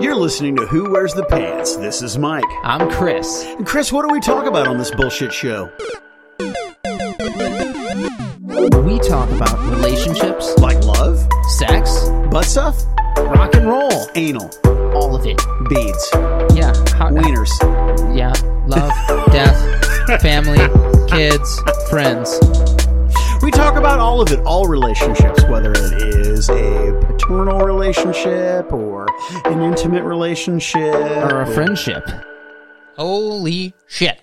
[0.00, 1.76] You're listening to Who Wears the Pants.
[1.76, 2.44] This is Mike.
[2.62, 3.44] I'm Chris.
[3.44, 5.70] And Chris, what do we talk about on this bullshit show?
[8.82, 11.26] We talk about relationships, Like love,
[11.58, 12.76] sex, butt stuff,
[13.18, 14.50] rock and roll, anal,
[14.94, 15.38] all of it.
[15.68, 16.08] beads,
[16.56, 16.72] Yeah.
[16.96, 17.50] hot, wieners.
[18.16, 18.32] Yeah.
[18.66, 18.90] Love,
[19.32, 20.58] death, family,
[21.08, 21.60] kids,
[21.90, 22.38] friends.
[23.42, 29.06] We talk about all of it, all relationships, whether it is a paternal relationship or
[29.46, 32.06] an intimate relationship Or a friendship.
[32.96, 34.20] Holy shit.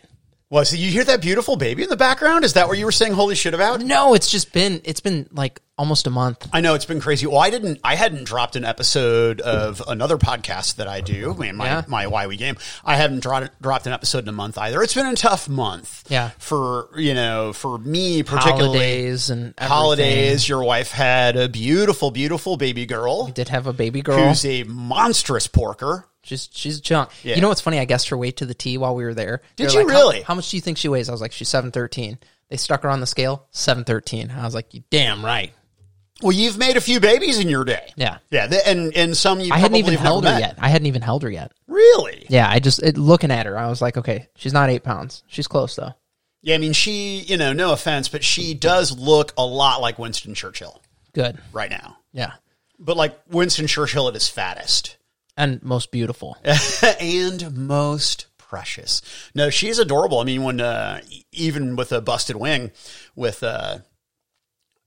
[0.50, 2.46] Well, so you hear that beautiful baby in the background?
[2.46, 3.82] Is that what you were saying holy shit about?
[3.82, 6.48] No, it's just been it's been like almost a month.
[6.54, 7.28] I know it's been crazy.
[7.28, 11.38] Well, I didn't, I hadn't dropped an episode of another podcast that I do, I
[11.38, 11.84] mean, my, Yeah.
[11.88, 12.56] my Why We Game.
[12.84, 14.82] I haven't dropped, dropped an episode in a month either.
[14.82, 16.06] It's been a tough month.
[16.10, 16.30] Yeah.
[16.40, 18.64] For, you know, for me particularly.
[18.80, 19.68] Holidays and everything.
[19.68, 20.50] Holidays.
[20.50, 24.30] Your wife had a beautiful, beautiful baby girl Did have a baby girl.
[24.30, 26.08] who's a monstrous porker.
[26.28, 27.10] She's she's a chunk.
[27.24, 27.36] Yeah.
[27.36, 27.80] You know what's funny?
[27.80, 29.42] I guessed her weight to the T while we were there.
[29.56, 30.22] Did They're you like, "How- really?
[30.24, 31.08] How, much do you think she weighs?
[31.08, 32.18] I was like, she's seven thirteen.
[32.50, 34.30] They stuck her on the scale, seven thirteen.
[34.30, 35.54] I was like, you damn right.
[36.22, 37.94] Well, you've made a few babies in your day.
[37.96, 38.18] Yeah.
[38.32, 38.52] Yeah.
[38.66, 40.40] And, and some you I hadn't even held her met.
[40.42, 40.56] yet.
[40.60, 41.52] I hadn't even held her yet.
[41.68, 42.26] Really?
[42.28, 45.24] Yeah, I just it, looking at her, I was like, okay, she's not eight pounds.
[45.28, 45.94] She's close though.
[46.42, 46.56] Yeah.
[46.56, 50.34] I mean, she, you know, no offense, but she does look a lot like Winston
[50.34, 50.82] Churchill
[51.14, 51.38] Good.
[51.54, 51.98] right now.
[52.14, 52.32] Yeah,
[52.80, 54.97] But like Winston Churchill at his fattest.
[55.38, 56.36] And most beautiful.
[57.00, 59.02] and most precious.
[59.36, 60.20] No, she's adorable.
[60.20, 62.72] I mean, when uh, even with a busted wing,
[63.16, 63.80] with uh,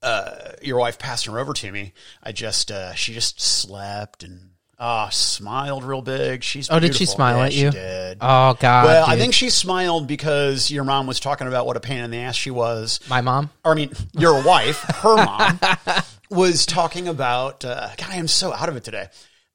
[0.01, 4.49] uh, your wife passing her over to me, I just uh, she just slept and
[4.79, 6.43] ah smiled real big.
[6.43, 7.71] She's Oh, did she smile Yeah, at she you?
[7.71, 8.17] did.
[8.19, 8.85] Oh God.
[8.85, 12.09] well, I think she smiled because your mom was talking about what a pain in
[12.11, 12.99] the ass she was.
[13.09, 13.51] my mom.
[13.63, 15.59] Or, I mean, your wife, her mom,
[16.31, 17.63] was talking about.
[17.63, 19.05] Uh, God, I am so out of it today.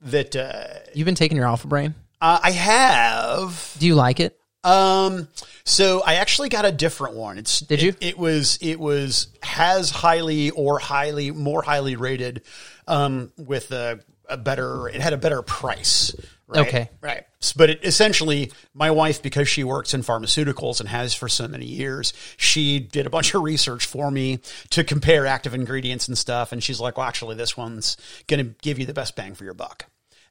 [0.06, 1.94] That uh, You've been taking your Alpha Brain.
[2.20, 3.74] uh, I have.
[3.78, 4.38] Do you like it?
[4.66, 5.28] Um,
[5.64, 7.38] so I actually got a different one.
[7.38, 7.90] It's Did you?
[7.90, 12.42] It, it was it was has highly or highly more highly rated,
[12.88, 14.88] um, with a, a better.
[14.88, 16.14] It had a better price.
[16.48, 16.66] Right?
[16.68, 16.90] Okay.
[17.00, 17.24] right.
[17.56, 21.66] But it, essentially, my wife, because she works in pharmaceuticals and has for so many
[21.66, 24.38] years, she did a bunch of research for me
[24.70, 26.52] to compare active ingredients and stuff.
[26.52, 27.96] And she's like, "Well, actually, this one's
[28.26, 29.86] going to give you the best bang for your buck."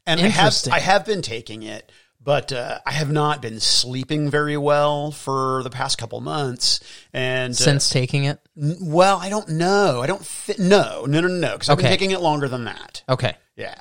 [0.05, 4.29] And I have I have been taking it, but uh, I have not been sleeping
[4.29, 6.79] very well for the past couple months.
[7.13, 8.39] And uh, Since taking it.
[8.61, 10.01] n- well, I don't know.
[10.01, 10.23] I don't.
[10.45, 11.53] Th- no, no, no, no.
[11.53, 13.03] Because I've been taking it longer than that.
[13.09, 13.35] Okay.
[13.55, 13.75] Yeah.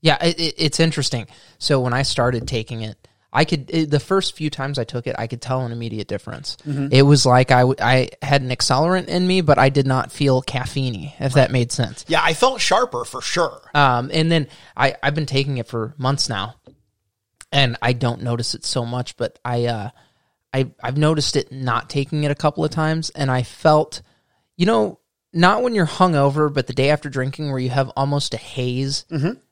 [0.00, 1.28] Yeah, it, it, it's interesting.
[1.58, 3.01] So when I started taking it,
[3.32, 6.06] I could it, the first few times I took it, I could tell an immediate
[6.06, 6.56] difference.
[6.92, 10.12] It was like I, w- I had an accelerant in me, but I did not
[10.12, 12.04] feel caffeine, if that made sense.
[12.08, 13.62] Yeah, I felt sharper for sure.
[13.74, 16.56] Um, and then I, I've been taking it for months now,
[17.50, 19.90] and I don't notice it so much, but I, uh,
[20.52, 24.02] I, I've noticed it not taking it a couple of times, and I felt,
[24.58, 24.98] you know,
[25.32, 29.06] not when you're hungover, but the day after drinking, where you have almost a haze.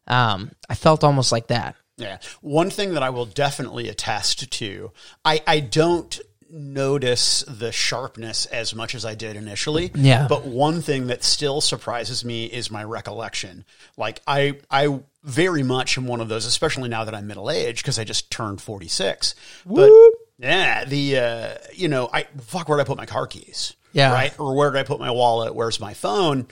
[0.06, 1.76] Um, I felt almost like that.
[2.00, 2.18] Yeah.
[2.40, 4.92] One thing that I will definitely attest to,
[5.24, 6.18] I, I don't
[6.52, 9.90] notice the sharpness as much as I did initially.
[9.94, 10.26] Yeah.
[10.28, 13.64] But one thing that still surprises me is my recollection.
[13.96, 17.82] Like I I very much am one of those, especially now that I'm middle aged,
[17.82, 19.34] because I just turned 46.
[19.66, 19.90] But
[20.38, 23.74] yeah, the uh, you know, I fuck where did I put my car keys?
[23.92, 24.12] Yeah.
[24.12, 24.38] Right?
[24.38, 25.54] Or where did I put my wallet?
[25.54, 26.46] Where's my phone?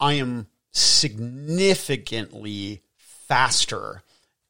[0.00, 4.02] I am significantly faster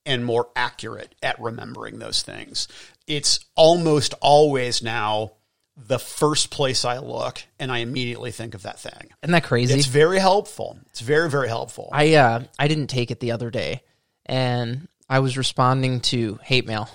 [0.04, 2.68] and more accurate at remembering those things.
[3.06, 5.32] It's almost always now
[5.76, 9.10] the first place I look and I immediately think of that thing.
[9.22, 9.74] Isn't that crazy?
[9.74, 10.78] It's very helpful.
[10.90, 11.88] It's very, very helpful.
[11.92, 13.82] I uh I didn't take it the other day,
[14.26, 16.88] and I was responding to hate mail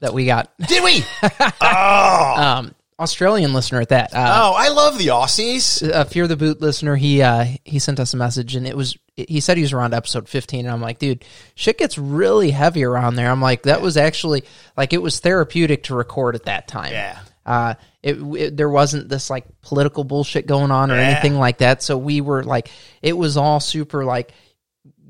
[0.00, 0.52] that we got.
[0.66, 1.04] Did we?
[1.60, 4.14] Um, Australian listener at that.
[4.14, 5.86] Uh, oh, I love the Aussies.
[5.86, 8.96] a Fear the Boot listener, he uh, he sent us a message, and it was
[9.16, 11.24] he said he was around episode fifteen, and I'm like, dude,
[11.54, 13.30] shit gets really heavy around there.
[13.30, 14.44] I'm like, that was actually
[14.76, 16.92] like it was therapeutic to record at that time.
[16.92, 17.18] Yeah.
[17.44, 21.02] Uh, it, it there wasn't this like political bullshit going on or Yeah.
[21.02, 21.82] anything like that.
[21.82, 22.70] So we were like,
[23.02, 24.32] it was all super like,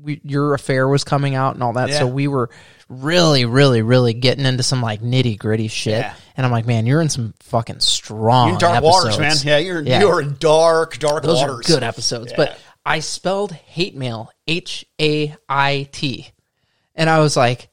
[0.01, 1.91] we, your affair was coming out and all that.
[1.93, 2.49] So we were
[2.89, 5.99] really, really, really getting into some like nitty gritty shit.
[5.99, 6.13] Yeah.
[6.35, 9.35] And I'm like, man, you're in some fucking strong You're in dark waters, man.
[9.43, 9.99] Yeah, you're Yeah.
[10.01, 11.59] you're in dark, dark Those waters.
[11.69, 12.31] are good episodes.
[12.31, 12.37] Yeah.
[12.37, 16.31] But I spelled hate mail H A I T.
[16.95, 17.69] And I was like,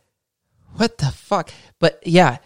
[0.77, 1.53] what the fuck?
[1.79, 2.39] But yeah,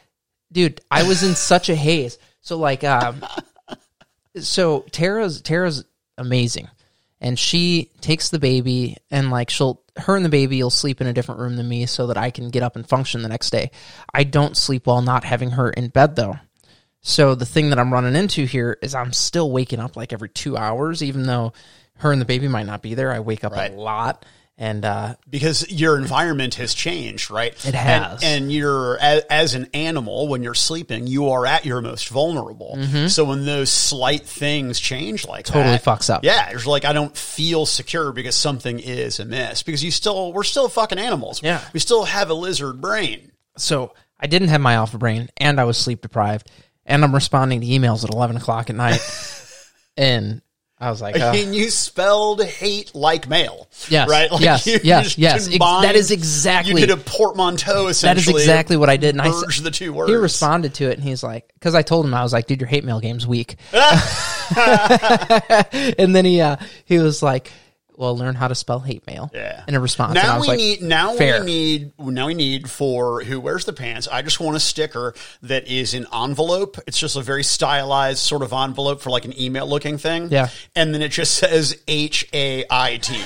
[0.53, 2.19] dude, I was in such a haze.
[2.41, 3.25] So like um
[4.41, 5.85] so Tara's Tara's
[6.17, 6.69] amazing.
[7.21, 11.07] And she takes the baby and like she'll her and the baby will sleep in
[11.07, 13.51] a different room than me so that I can get up and function the next
[13.51, 13.71] day.
[14.15, 16.37] I don't sleep well not having her in bed though.
[17.01, 20.29] So the thing that I'm running into here is I'm still waking up like every
[20.29, 21.53] two hours, even though
[21.99, 23.13] her and the baby might not be there.
[23.13, 23.73] I wake up Right.
[23.73, 24.25] a lot,
[24.61, 27.53] and uh, because your environment has changed, right?
[27.65, 28.23] It has.
[28.25, 32.09] And, and you're as, as an animal when you're sleeping, you are at your most
[32.09, 32.77] vulnerable.
[33.09, 35.53] So when those slight things change like Mm-hmm.
[35.55, 36.25] Totally that, fucks up.
[36.25, 39.63] Yeah, it's like I don't feel secure because something is amiss.
[39.63, 41.41] Because you still, we're still fucking animals.
[41.41, 41.63] Yeah.
[41.73, 43.31] we still have a lizard brain.
[43.57, 46.51] so I didn't have my alpha brain, and I was sleep deprived,
[46.85, 49.01] and I'm responding to emails at 11 o'clock at night,
[49.97, 50.43] and
[50.81, 53.69] I was like, uh, and you spelled hate like male.
[53.89, 54.29] Yes, right.
[54.41, 55.35] yes, you yes, yes.
[55.35, 57.89] Ex- combined- that is exactly- You did a portmanteau.
[57.89, 58.33] Essentially.
[58.33, 59.15] That is exactly what I did.
[59.15, 60.11] And I the two words.
[60.11, 62.61] he responded to it, and he's like, because I told him I was like, dude,
[62.61, 63.57] your hate mail game's weak.
[64.57, 67.51] and then he uh, he was like,
[67.99, 69.31] well, learn how to spell hate mail.
[69.35, 69.65] Yeah.
[69.67, 71.41] In a response, Now we like, need now fair.
[71.41, 74.07] we need now we need for who wears the pants.
[74.07, 76.79] I just want a sticker that is an envelope.
[76.87, 80.29] It's just a very stylized sort of envelope for like an email looking thing.
[80.31, 80.49] Yeah.
[80.77, 83.21] And then it just says H A I T.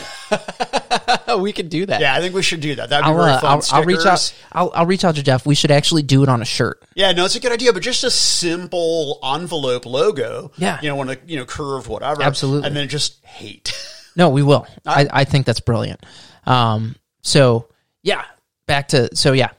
[1.39, 2.01] we could do that.
[2.01, 2.89] Yeah, I think we should do that.
[2.89, 3.51] That'd be I'll, very uh, fun.
[3.51, 4.35] I'll, I'll reach out.
[4.53, 5.45] I'll, I'll reach out to Jeff.
[5.45, 6.83] We should actually do it on a shirt.
[6.95, 10.51] Yeah, no, it's a good idea, but just a simple envelope logo.
[10.57, 10.81] Yeah.
[10.81, 12.23] You know, on a you know, curve whatever.
[12.23, 12.67] Absolutely.
[12.67, 13.75] And then just hate.
[14.17, 14.67] No, we will.
[14.87, 16.05] I, I think that's brilliant.
[16.47, 17.69] Um, so
[18.03, 18.25] yeah,
[18.67, 19.51] back to so yeah,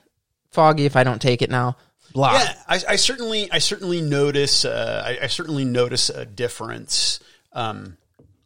[0.51, 0.85] foggy.
[0.85, 1.77] If I don't take it now,
[2.13, 2.33] blah.
[2.33, 7.19] Yeah, I, I certainly, I certainly notice, uh, I, I certainly notice a difference
[7.53, 7.97] um,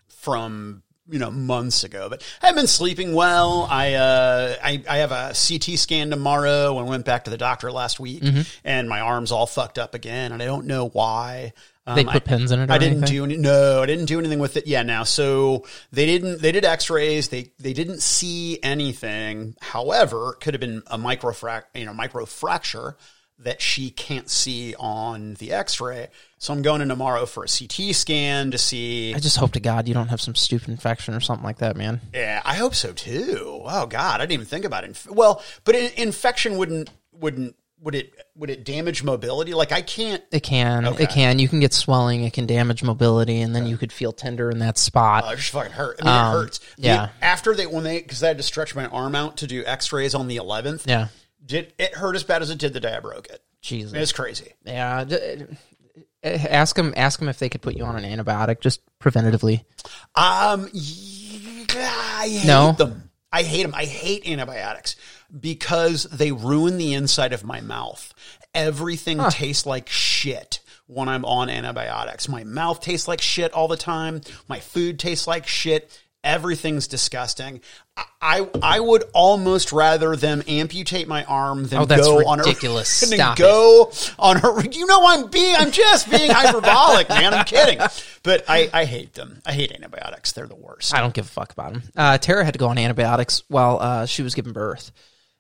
[0.08, 2.10] from you know months ago.
[2.10, 3.68] But I've been sleeping well.
[3.70, 6.78] I, uh, I, I have a CT scan tomorrow.
[6.80, 8.42] and went back to the doctor last week, Mm-hmm.
[8.64, 11.54] and my arm's all fucked up again, and I don't know why.
[11.88, 12.70] Um, They put I- pins in it.
[12.70, 13.16] Or I didn't anything?
[13.16, 13.38] do any.
[13.38, 14.68] No, I didn't do anything with it.
[14.68, 16.42] Yeah, now so they didn't.
[16.42, 17.30] They did X-rays.
[17.30, 19.56] They they didn't see anything.
[19.62, 22.96] However, it could have been a microfrac, you know, microfracture
[23.40, 26.08] that she can't see on the X-ray.
[26.40, 29.14] So I'm going in tomorrow for a CT scan to see.
[29.14, 31.78] I just hope to God you don't have some stupid infection or something like that,
[31.78, 32.02] man.
[32.14, 33.62] Yeah, I hope so too.
[33.64, 35.02] Oh God, I didn't even think about it.
[35.10, 39.54] Well, but in, infection wouldn't wouldn't would it would it damage mobility?
[39.54, 40.24] Like I can't.
[40.32, 40.86] It can.
[40.86, 41.04] Okay.
[41.04, 41.40] It can.
[41.40, 42.24] You can get swelling.
[42.24, 45.24] It can damage mobility, and then you could feel tender in that spot.
[45.28, 46.00] Oh, it just fucking hurt.
[46.02, 46.60] I mean, Um, it hurts.
[46.60, 47.10] The- yeah.
[47.22, 50.16] after they when they because I had to stretch my arm out to do X-rays
[50.16, 50.84] on the 11th.
[50.88, 51.08] yeah.
[51.46, 53.42] Did it hurt as bad as it did the day I broke it?
[53.62, 53.94] Jesus.
[53.94, 54.54] It's crazy.
[54.66, 55.04] Yeah.
[55.06, 55.46] j-
[56.24, 56.94] Ask them.
[56.98, 59.64] Ask them if they could put you on an antibiotic just preventatively.
[60.16, 62.72] Um, yeah, I hate No?
[62.74, 63.10] them.
[63.32, 63.74] I hate them.
[63.76, 64.96] I hate antibiotics
[65.40, 68.14] because they ruin the inside of my mouth.
[68.54, 72.28] Everything tastes like shit when I'm on antibiotics.
[72.30, 74.22] My mouth tastes like shit all the time.
[74.48, 76.02] My food tastes like shit.
[76.24, 77.62] Everything's disgusting.
[78.22, 83.02] I I, would almost rather them amputate my arm than Oh, that's go on ridiculous.
[83.04, 84.70] a than Stop go on a.
[84.70, 87.34] You know I'm being I'm just being hyperbolic, man.
[87.34, 87.80] I'm kidding,
[88.24, 89.42] but I I hate them.
[89.46, 90.32] I hate antibiotics.
[90.34, 90.94] They're the worst.
[90.94, 91.84] I don't give a fuck about them.
[91.96, 94.92] Uh, Tara had to go on antibiotics while uh, she was giving birth.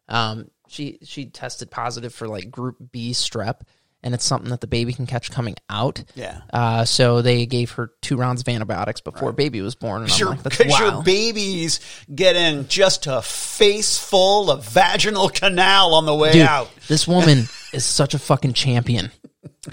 [0.09, 3.61] Um, she she tested positive for like Group B strep,
[4.03, 6.03] and it's something that the baby can catch coming out.
[6.15, 6.41] Yeah.
[6.51, 10.43] Uh, so they gave her two rounds of antibiotics before baby was born, and like,
[10.43, 11.05] because your wild.
[11.05, 11.79] baby's
[12.13, 16.69] getting just a face full of vaginal canal on the way Dude, out.
[16.87, 19.11] this woman is such a fucking champion.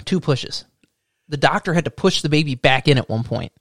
[0.05, 0.65] Two pushes.
[1.27, 3.51] The doctor had to push the baby back in at one point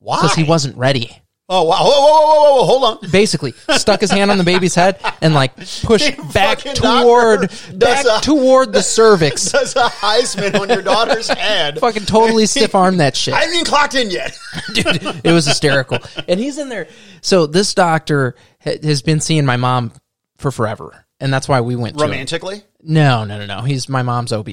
[0.00, 0.16] Why?
[0.16, 1.21] because he wasn't ready.
[1.48, 1.78] Oh wow!
[1.80, 2.64] Whoa, whoa, whoa, whoa, whoa!
[2.66, 3.10] Hold on.
[3.12, 8.72] Basically, stuck his hand on the baby's head and like pushed back toward back toward
[8.72, 9.50] the cervix.
[9.50, 11.78] Does a Heisman on your daughter's head?
[11.80, 13.34] fucking totally stiff arm that shit.
[13.34, 14.38] I haven't even clocked in yet.
[14.72, 14.86] Dude,
[15.24, 15.98] it was hysterical.
[16.28, 16.88] And he's in there.
[17.22, 19.92] So this doctor ha- has been seeing my mom
[20.38, 21.04] for forever.
[21.20, 22.10] And that's why we went to him.
[22.10, 23.62] Romantically, No, no, no, no.
[23.62, 24.48] He's my mom's OB.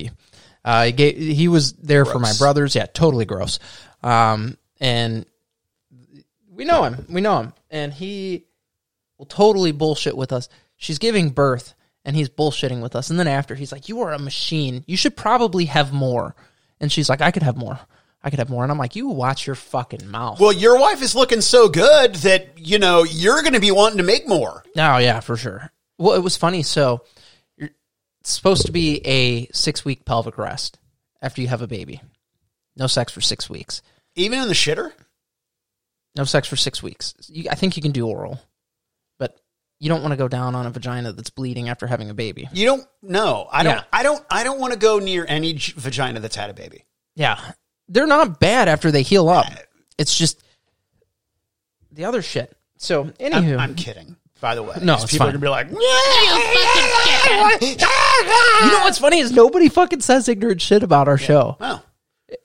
[0.65, 2.75] Uh, he, gave, he was there for my brothers.
[2.75, 3.60] Yeah, totally gross.
[4.03, 5.25] Um, and
[6.59, 7.05] we know him.
[7.09, 7.53] We know him.
[7.71, 8.45] And he
[9.17, 10.49] will totally bullshit with us.
[10.75, 11.73] She's giving birth
[12.03, 13.09] and he's bullshitting with us.
[13.09, 14.83] And then after, he's like, You are a machine.
[14.85, 16.35] You should probably have more.
[16.81, 17.79] And she's like, I could have more.
[18.21, 18.63] I could have more.
[18.63, 20.41] And I'm like, You watch your fucking mouth.
[20.41, 23.99] well, your wife is looking so good that you know you're going to be wanting
[23.99, 24.61] to make more.
[24.75, 25.71] Oh yeah, for sure.
[25.97, 26.61] Well, it was funny.
[26.63, 27.05] So
[27.55, 27.69] you're
[28.25, 30.77] supposed to be a six week pelvic rest
[31.21, 32.01] after you have a baby.
[32.75, 33.81] No sex for six weeks.
[34.15, 34.91] Even in the shitter.
[36.15, 37.13] No sex for six weeks.
[37.27, 38.39] You, I think you can do oral,
[39.19, 39.39] but
[39.79, 42.47] you don't want to go down on a vagina that's bleeding after having a baby.
[42.51, 42.85] You don't.
[43.01, 43.75] No, I don't.
[43.75, 43.83] Yeah.
[43.93, 44.25] I don't.
[44.29, 46.85] I don't want to go near any j- vagina that's had a baby.
[47.15, 47.39] Yeah,
[47.87, 49.45] they're not bad after they heal up.
[49.97, 50.41] It's just
[51.91, 52.55] the other shit.
[52.77, 54.15] So, anywho, I'm, I'm kidding.
[54.41, 55.35] By the way, no, it's people fine.
[55.35, 55.69] are gonna be like,
[58.61, 61.57] You know what's funny is nobody fucking says ignorant shit about our show.
[61.59, 61.81] "Oh,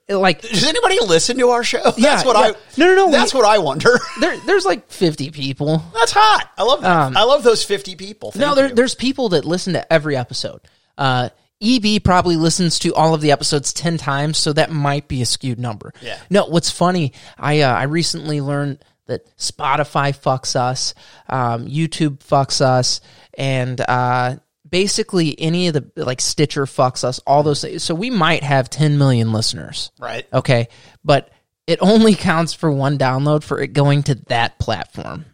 [0.09, 2.53] Like does anybody listen to our show?" Yeah, that's what yeah.
[2.53, 2.79] I.
[2.79, 3.99] No, no, no, That's we- what I wonder.
[4.21, 5.83] there, there's like 50 people.
[5.95, 6.51] that's hot.
[6.59, 6.91] I love that.
[6.91, 8.31] Um, I love those fifty people.
[8.31, 10.61] Thank no, there, there's people that listen to every episode.
[10.99, 11.31] Uh,
[11.63, 15.27] EB probably listens to all of the episodes 10 times, so that might be a
[15.27, 15.93] skewed number.
[16.03, 16.19] Yeah.
[16.29, 20.95] No, what's funny, I uh, I recently learned that Spotify fucks us,
[21.29, 23.01] um, YouTube fucks us,
[23.39, 24.37] and uh,
[24.75, 27.85] basically any of the like Stitcher fucks us, all those things.
[27.85, 29.93] So we might have 10 million listeners.
[30.01, 30.27] right.
[30.33, 30.67] Okay.
[31.05, 31.31] But
[31.69, 35.27] it only counts for one download for it going to that platform.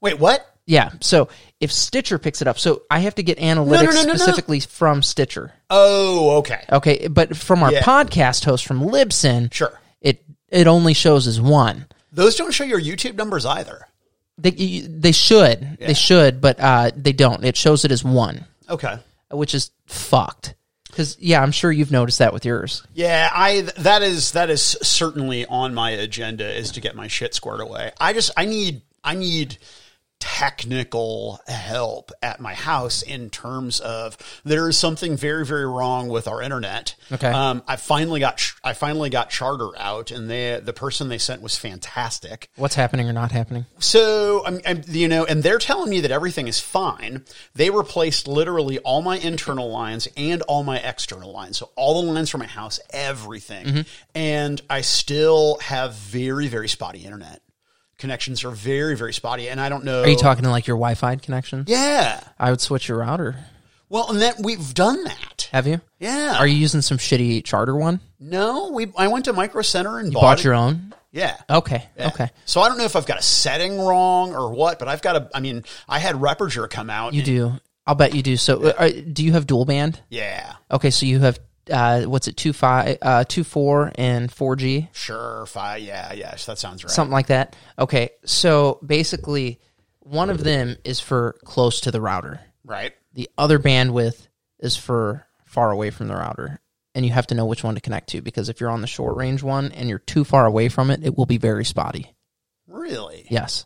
[0.00, 0.40] Wait, what?
[0.64, 0.92] Yeah.
[1.02, 1.28] So
[1.60, 4.60] if Stitcher picks it up, so I have to get analytics no, no, no, specifically
[4.60, 5.52] from Stitcher.
[5.68, 6.64] Oh, okay.
[6.72, 7.08] Okay.
[7.08, 7.82] But from our Yeah.
[7.82, 9.78] podcast host from Libsyn, Sure.
[10.00, 11.84] it it only shows as one.
[12.10, 13.86] Those don't show your YouTube numbers either.
[14.38, 14.52] They
[14.88, 17.44] they should they should, but uh, they don't.
[17.44, 18.98] It shows it as one, Okay.
[19.30, 20.54] which is fucked.
[20.88, 22.82] Because yeah, I'm sure you've noticed that with yours.
[22.94, 27.34] Yeah, I that is that is certainly on my agenda is to get my shit
[27.34, 27.92] squared away.
[28.00, 29.58] I just I need I need
[30.20, 36.28] technical help at my house in terms of there is something very very wrong with
[36.28, 36.94] our internet.
[37.12, 37.28] Okay.
[37.28, 41.42] Um, I finally got I finally got Charter out, and they the person they sent
[41.42, 42.50] was fantastic.
[42.56, 43.66] What's happening or not happening?
[43.78, 47.24] So, I'm, I'm, you know, and they're telling me that everything is fine.
[47.54, 51.58] They replaced literally all my internal lines and all my external lines.
[51.58, 53.66] So, all the lines for my house, everything.
[53.66, 53.80] Mm-hmm.
[54.14, 57.42] And I still have very, very spotty internet.
[57.98, 59.48] Connections are very, very spotty.
[59.48, 60.02] And I don't know.
[60.02, 61.64] Are you talking to like your Wi-Fi connection?
[61.66, 62.20] Yeah.
[62.38, 63.36] I would switch your router.
[63.88, 65.48] Well, and then we've done that.
[65.52, 65.80] Have you?
[65.98, 66.36] Yeah.
[66.38, 68.00] Are you using some shitty charter one?
[68.20, 68.86] No, we.
[68.96, 70.94] I went to Micro Center and You bought, bought your own?
[71.10, 71.36] Yeah.
[71.48, 71.88] Okay.
[71.96, 72.08] Yeah.
[72.08, 72.28] Okay.
[72.44, 75.16] So I don't know if I've got a setting wrong or what, but I've got
[75.16, 75.30] a.
[75.34, 77.14] I mean, I had Reperger come out.
[77.14, 77.52] You and- do.
[77.86, 78.36] I'll bet you do.
[78.36, 80.02] So, uh, uh, do you have dual band?
[80.10, 80.52] Yeah.
[80.70, 81.38] Okay, so you have
[81.70, 85.82] uh, what's it two five, uh, two four, and four G, Sure, five.
[85.82, 86.90] Yeah, yes, that sounds right.
[86.90, 87.56] something like that.
[87.78, 89.60] Okay, so basically,
[90.00, 92.40] one of them is for close to the router.
[92.64, 92.92] right.
[93.14, 94.28] The other bandwidth
[94.60, 96.60] is for far away from the router,
[96.94, 98.86] and you have to know which one to connect to because if you're on the
[98.86, 102.14] short range one and you're too far away from it, it will be very spotty.
[102.66, 103.26] Really?
[103.30, 103.64] Yes,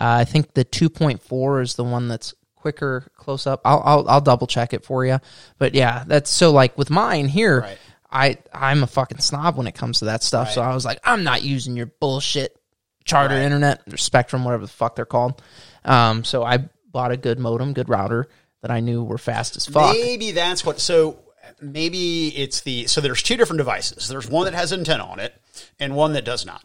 [0.00, 2.34] uh, I think the two point four is the one that's
[2.66, 3.60] quicker close up.
[3.64, 5.20] I'll, I'll I'll double check it for you,
[5.58, 7.60] but yeah, that's so like with mine here.
[7.60, 7.78] Right.
[8.10, 10.50] I I'm a fucking snob when it comes to that stuff.
[10.50, 12.56] So I was like, I'm not using your bullshit
[13.04, 13.44] charter Right.
[13.44, 15.40] internet or Spectrum, whatever the fuck they're called.
[15.84, 18.28] Um, so I bought a good modem, good router
[18.62, 19.94] that I knew were fast as fuck.
[19.94, 20.80] Maybe that's what.
[20.80, 21.20] So
[21.60, 22.86] maybe it's the.
[22.88, 24.08] So there's two different devices.
[24.08, 25.40] There's one that has antenna on it,
[25.78, 26.64] and one that does not.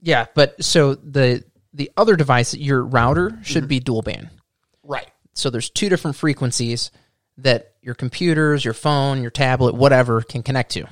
[0.00, 3.68] Yeah, but so the the other device, your router should Mm-hmm.
[3.68, 4.30] be dual band.
[4.82, 5.08] Right.
[5.36, 6.90] So there's two different frequencies
[7.38, 10.86] that your computers, your phone, your tablet, whatever can connect to.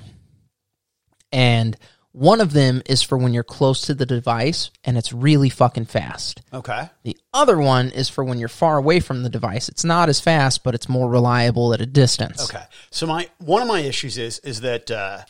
[1.32, 1.76] And
[2.12, 5.86] one of them is for when you're close to the device and it's really fucking
[5.86, 6.42] fast.
[6.52, 6.88] Okay.
[7.02, 9.68] The other one is for when you're far away from the device.
[9.68, 12.44] It's not as fast, but it's more reliable at a distance.
[12.44, 12.62] Okay.
[12.90, 15.22] So my one of my issues is is that uh,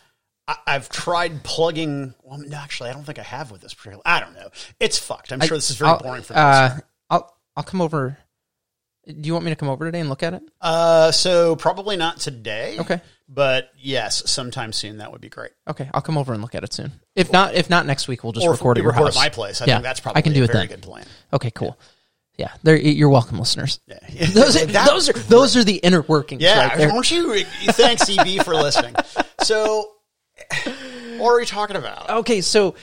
[0.47, 2.14] I, I've tried plugging.
[2.23, 4.02] Well, no, actually, I don't think I have with this particular.
[4.04, 4.50] I don't know.
[4.78, 5.33] It's fucked.
[5.33, 6.78] I'm sure this is very I'll- boring for the uh.
[7.09, 8.18] I'll I'll come over.
[9.06, 10.42] Do you want me to come over today and look at it?
[10.61, 12.76] Uh, so probably not today.
[12.78, 13.00] Okay.
[13.28, 15.50] But yes, sometime soon that would be great.
[15.68, 16.92] Okay, I'll come over and look at it soon.
[17.16, 19.16] If not, if not next week, we'll just Or record at your record house.
[19.16, 19.62] at my place.
[19.62, 20.76] I Yeah, think that's probably I can do a it very then.
[20.78, 21.06] good plan.
[21.32, 21.78] Okay, cool.
[22.37, 22.76] Yeah, there.
[22.76, 23.80] You're welcome, listeners.
[23.87, 23.99] Yeah.
[24.32, 26.42] Those are, those are those are the inner workings.
[26.42, 26.90] Yeah, right there.
[26.92, 27.44] aren't you?
[27.44, 28.94] Thanks, EB, for listening.
[29.42, 29.90] So,
[31.18, 32.08] what are we talking about?
[32.08, 32.75] Okay, so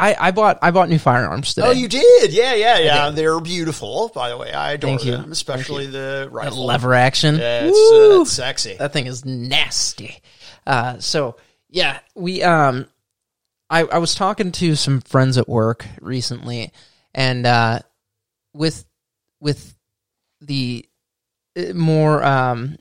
[0.00, 1.66] I, I bought I bought new firearms today.
[1.66, 2.32] Oh, you did?
[2.32, 3.10] Yeah, yeah, yeah.
[3.10, 4.50] They're beautiful, by the way.
[4.52, 5.12] I adore Thank you.
[5.12, 6.64] them, especially the That rifle.
[6.64, 7.36] lever action.
[7.36, 8.22] Yeah, it's, uh, Woo!
[8.22, 8.74] it's sexy.
[8.78, 10.20] that thing is nasty.
[10.66, 11.36] Uh, so
[11.68, 12.86] yeah, we um,
[13.68, 16.72] I I was talking to some friends at work recently,
[17.14, 17.80] and uh,
[18.54, 18.86] with
[19.40, 19.76] with
[20.40, 20.86] the
[21.58, 22.78] uh, more um,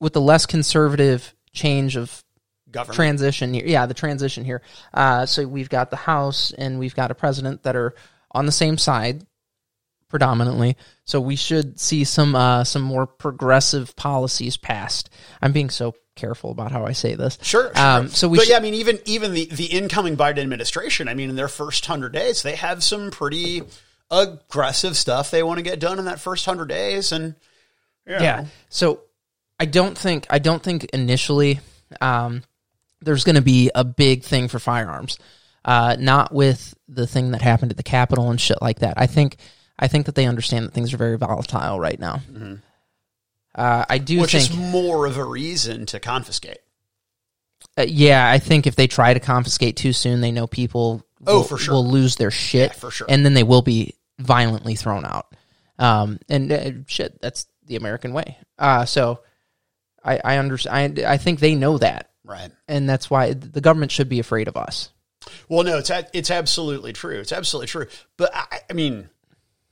[0.00, 2.22] with the less conservative change of
[2.70, 2.96] Government.
[2.96, 3.64] transition here.
[3.66, 4.62] Yeah, the transition here.
[4.92, 7.94] Uh, so we've got the House and we've got a president that are
[8.30, 9.24] on the same side
[10.08, 10.76] predominantly.
[11.04, 15.10] So we should see some uh, some more progressive policies passed.
[15.40, 17.38] I'm being so careful about how I say this.
[17.42, 17.72] Sure.
[17.74, 17.82] sure.
[17.82, 21.08] Um, so we but should, yeah, I mean, even even the the incoming Biden administration,
[21.08, 23.62] I mean, in their first hundred days, they have some pretty
[24.10, 27.34] aggressive stuff they want to get done in that first hundred days, and
[28.06, 28.46] you know, yeah.
[28.68, 29.00] So
[29.58, 31.60] I don't think I don't think initially
[32.00, 32.42] um,
[33.00, 35.18] there's going to be a big thing for firearms.
[35.64, 38.94] Uh, not with the thing that happened at the Capitol and shit like that.
[38.96, 39.36] I think
[39.78, 42.20] I think that they understand that things are very volatile right now.
[43.54, 44.22] Uh, I do Mm-hmm.
[44.22, 46.58] Which think, is more of a reason to confiscate.
[47.76, 51.38] uh, yeah, I think if they try to confiscate too soon, they know people Oh,
[51.38, 51.74] will, for sure.
[51.74, 53.06] will lose their shit, Yeah, for sure.
[53.10, 55.26] and then they will be violently thrown out.
[55.78, 58.38] Um, and uh, shit, that's the American way.
[58.58, 59.20] Uh, so
[60.04, 61.00] I, I understand.
[61.00, 62.50] I, I think they know that, Right.
[62.68, 64.90] and that's why the government should be afraid of us.
[65.48, 67.18] Well, no, it's a- it's absolutely true.
[67.20, 67.86] It's absolutely true.
[68.16, 69.08] But I, I mean,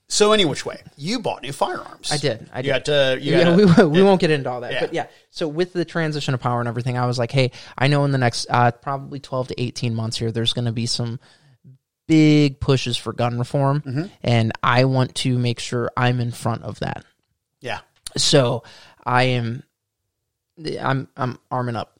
[0.08, 2.10] so any which way, you bought new firearms.
[2.12, 2.48] I did.
[2.52, 2.66] I did.
[2.68, 3.18] You got to.
[3.20, 4.72] You yeah, got we, we won't get into all that.
[4.72, 4.80] Yeah.
[4.80, 7.88] But yeah, so with the transition of power and everything, I was like, hey, I
[7.88, 10.86] know in the next uh, probably 12 to 18 months here, there's going to be
[10.86, 11.18] some
[12.06, 13.80] big pushes for gun reform.
[13.82, 14.04] Mm-hmm.
[14.22, 17.04] And I want to make sure I'm in front of that.
[17.60, 17.80] yeah.
[18.16, 18.62] So
[19.04, 19.62] I am,
[20.80, 21.95] I'm, I'm arming up.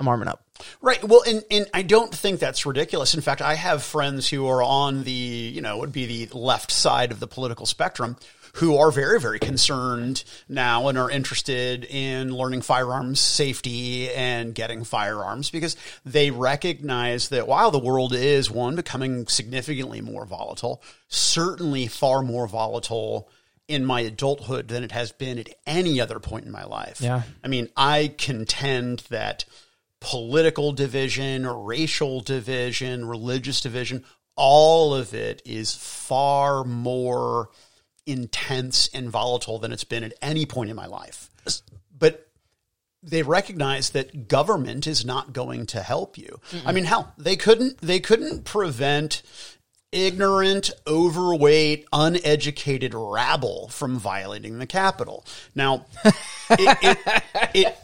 [0.00, 0.42] I'm arming up.
[0.80, 1.02] Right.
[1.04, 3.14] Well, and, and I don't think that's ridiculous.
[3.14, 6.70] In fact, I have friends who are on the, you know, would be the left
[6.70, 8.16] side of the political spectrum
[8.54, 14.82] who are very, very concerned now and are interested in learning firearms safety and getting
[14.82, 21.86] firearms because they recognize that while the world is one becoming significantly more volatile, certainly
[21.86, 23.28] far more volatile
[23.68, 27.00] in my adulthood than it has been at any other point in my life.
[27.00, 27.22] Yeah.
[27.44, 29.44] I mean, I contend that
[30.00, 34.04] political division, racial division, religious division,
[34.36, 37.50] all of it is far more
[38.06, 41.30] intense and volatile than it's been at any point in my life.
[41.96, 42.28] But
[43.02, 46.40] they recognize that government is not going to help you.
[46.64, 49.22] I mean, hell, they couldn't they couldn't prevent
[49.92, 55.24] ignorant, overweight, uneducated rabble from violating the Capitol.
[55.54, 56.98] Now, it, it,
[57.54, 57.78] it,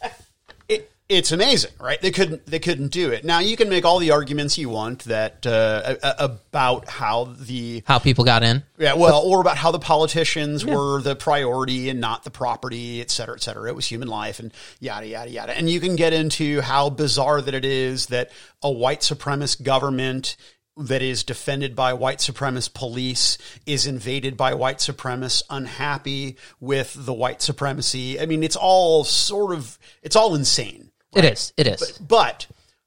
[1.08, 2.00] it's amazing, right?
[2.00, 3.24] They couldn't they couldn't do it.
[3.24, 7.98] Now you can make all the arguments you want that uh, about how the How
[7.98, 8.64] people got in.
[8.76, 13.10] yeah, well, or about how the politicians were the priority and not the property, et
[13.10, 13.68] cetera, et cetera.
[13.68, 15.56] It was human life and yada, yada, yada.
[15.56, 18.30] And you can get into how bizarre that it is that
[18.62, 20.36] a white supremacist government
[20.78, 27.14] that is defended by white supremacist police is invaded by white supremacists unhappy with the
[27.14, 28.20] white supremacy.
[28.20, 30.85] I mean, it's all sort of, it's all insane.
[31.16, 31.52] It is.
[31.56, 31.98] It is.
[31.98, 32.46] But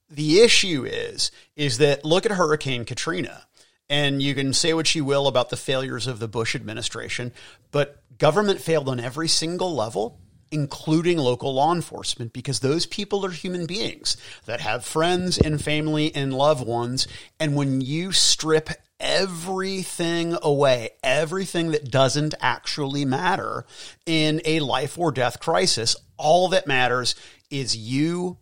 [0.09, 3.45] the issue is, is that look at Hurricane Katrina,
[3.89, 7.31] and you can say what you will about the failures of the Bush administration,
[7.71, 10.19] but government failed on every single level,
[10.51, 14.15] including local law enforcement, because those people are human beings
[14.45, 17.07] that have friends and family and loved ones.
[17.39, 23.65] And when you strip everything away, everything that doesn't actually matter
[24.05, 27.15] in a life or death crisis, all that matters
[27.49, 28.38] is you,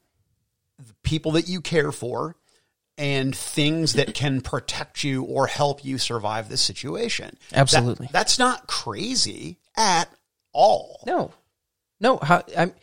[0.79, 2.35] the people that you care for,
[2.97, 7.37] and things that can protect you or help you survive the situation.
[7.51, 8.09] That- Absolutely.
[8.11, 10.09] that's not crazy at
[10.53, 11.01] all.
[11.05, 11.31] No,
[11.99, 12.17] no.
[12.17, 12.73] How I'm.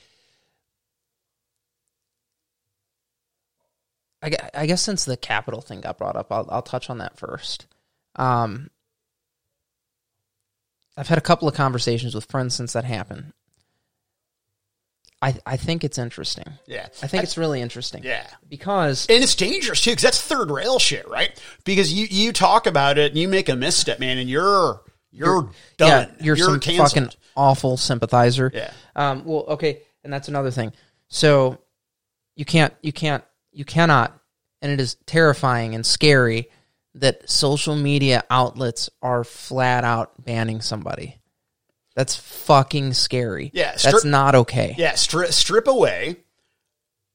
[4.22, 7.18] I, I guess since the capital thing got brought up, I'll, I'll touch on that
[7.18, 7.66] first.
[8.16, 8.70] Um,
[10.96, 13.32] I've had a couple of conversations with friends since that happened.
[15.24, 16.44] I I think it's interesting.
[16.66, 16.86] Yeah.
[17.02, 18.02] I think it's really interesting.
[18.04, 18.26] Yeah.
[18.48, 21.40] because And it's dangerous too, because that's third rail shit, right?
[21.64, 25.50] Because you, you talk about it and you make a misstep, man, and you're you're,
[25.76, 26.14] done.
[26.18, 26.88] Yeah, you're, some canceled.
[26.88, 28.50] fucking awful sympathizer.
[28.52, 28.72] Yeah.
[28.96, 30.72] Um, well, okay, and that's another thing.
[31.08, 31.58] So
[32.34, 34.20] you can't, you can't, you cannot,
[34.60, 36.48] and it is terrifying and scary
[36.96, 41.20] that social media outlets are flat out banning somebody.
[41.94, 43.50] That's fucking scary.
[43.54, 44.74] Yeah, that's not okay.
[44.76, 46.16] Yeah, strip strip away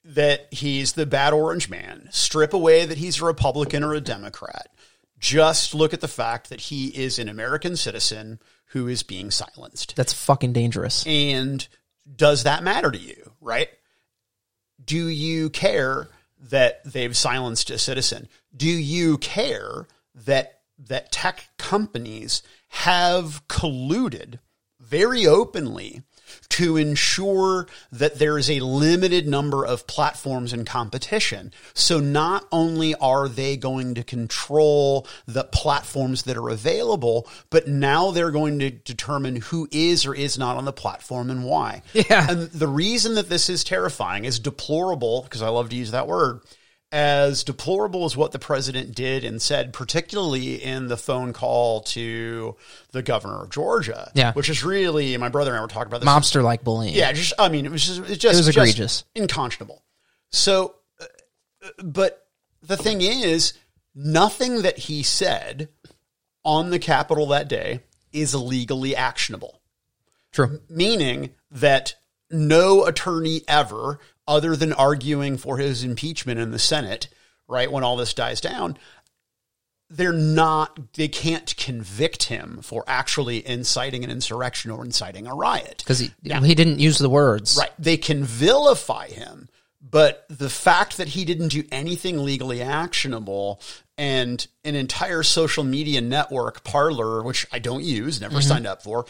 [0.05, 2.07] that he's the bad orange man.
[2.11, 4.67] Strip away that he's a Republican or a Democrat.
[5.19, 9.95] Just look at the fact that he is an American citizen who is being silenced.
[9.95, 11.05] That's fucking dangerous.
[11.05, 11.67] And
[12.15, 13.69] does that matter to you, right?
[14.83, 16.07] Do you care
[16.49, 18.29] that they've silenced a citizen?
[18.55, 19.87] Do you care
[20.25, 24.39] that that tech companies have colluded
[24.89, 26.03] very openly
[26.49, 31.51] to ensure that there is a limited number of platforms in competition.
[31.73, 38.11] So not only are they going to control the platforms that are available, but now
[38.11, 41.81] they're going to determine who is or is not on the platform and why.
[41.93, 42.29] Yeah.
[42.29, 46.07] And the reason that this is terrifying is deplorable, because I love to use that
[46.07, 46.41] word,
[46.91, 52.55] as deplorable as what the president did and said, particularly in the phone call to
[52.91, 54.11] the governor of Georgia.
[54.15, 54.33] Yeah.
[54.33, 56.09] Which is really, my brother and I were talking about this.
[56.09, 56.95] Mobster like bullying.
[56.95, 59.03] Yeah, just I mean, it was just it, just, was just egregious.
[59.15, 59.83] unconscionable.
[60.31, 61.05] So, uh,
[61.83, 62.27] but
[62.63, 63.53] the thing is,
[63.93, 65.69] nothing that he said
[66.43, 69.61] on the Capitol that day is legally actionable,
[70.31, 70.59] True.
[70.69, 71.95] meaning that
[72.31, 73.99] no attorney ever,
[74.29, 77.09] other than arguing for his impeachment in the Senate,
[77.47, 78.77] right, when all this dies down,
[79.89, 85.79] they're not, they can't convict him for actually inciting an insurrection or inciting a riot.
[85.79, 87.57] Because he, he didn't use the words.
[87.59, 87.71] Right.
[87.79, 89.49] They can vilify him,
[89.81, 93.59] but the fact that he didn't do anything legally actionable
[93.97, 98.47] and an entire social media network, Parler, which I don't use, never mm-hmm.
[98.47, 99.07] signed up for,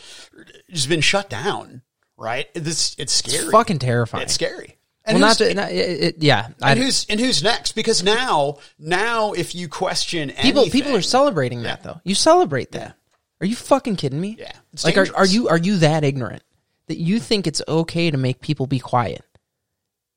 [0.70, 1.82] has been shut down.
[2.18, 2.54] Right.
[2.54, 3.50] This it's scary.
[3.52, 4.24] Fucking terrifying.
[4.24, 4.79] It's scary.
[5.14, 6.50] Well, And not who's, to, not, it, it- yeah.
[6.62, 7.74] I, and who's and who's next?
[7.74, 12.00] Because now, now, if you question people anything, people are celebrating that though.
[12.04, 12.96] You celebrate that.
[13.42, 14.36] Are you fucking kidding me?
[14.40, 14.52] Yeah.
[14.74, 16.44] It's Like, are, are you are you that ignorant
[16.88, 19.24] that you think it's okay to make people be quiet?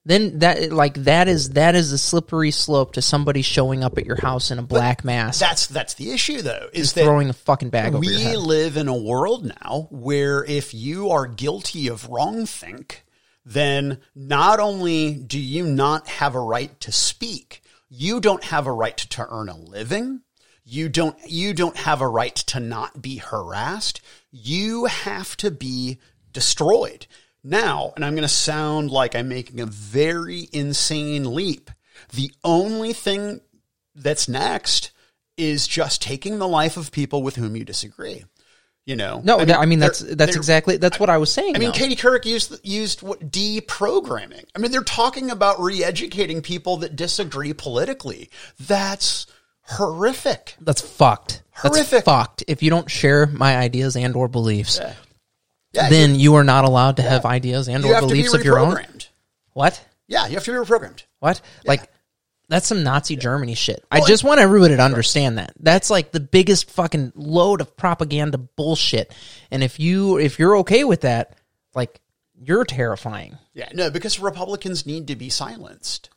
[0.05, 4.05] Then that like that is that is a slippery slope to somebody showing up at
[4.05, 7.33] your house in a black mask, That's that's the issue, though, is that throwing a
[7.33, 12.97] fucking bag we live in a world now where if you are guilty of wrongthink,
[13.45, 18.73] then not only do you not have a right to speak, you don't have a
[18.73, 20.23] right to earn a living.
[20.65, 24.01] You don't you don't have a right to not be harassed.
[24.31, 25.99] You have to be
[26.33, 27.07] destroyed.
[27.45, 31.71] Now, and I'm going to sound like I'm making a very insane leap.
[32.13, 33.41] The only thing
[33.95, 34.93] that's next
[35.37, 38.25] is just taking the life of people with whom you disagree.
[38.85, 41.55] You know, No, I mean, that's they're- that's they're- exactly that's what I was saying.
[41.55, 41.73] I mean, though.
[41.79, 44.45] Katie Couric used used what deprogramming.
[44.57, 48.29] I mean, they're talking about re-educating people that disagree politically.
[48.59, 49.27] That's
[49.63, 50.57] horrific.
[50.61, 51.43] that's fucked.
[51.63, 52.05] That's Horrific.
[52.05, 52.43] fucked.
[52.49, 54.81] If you don't share my ideas and or beliefs,
[55.73, 58.45] Yeah, then you are not allowed to have ideas and you or be beliefs of
[58.45, 58.79] your own.
[59.53, 59.81] What?
[60.09, 61.05] Yeah, you have to be reprogrammed.
[61.21, 61.41] What?
[61.65, 61.89] Like
[62.53, 63.85] that's some Nazi Germany shit.
[63.91, 65.55] I just want everybody to understand that.
[65.59, 69.15] That's like the biggest fucking load of propaganda bullshit.
[69.51, 71.37] And if you if you're okay with that,
[71.75, 72.01] like
[72.35, 73.39] you're terrifying.
[73.55, 76.11] Yeah, no, because Republicans need to be silenced.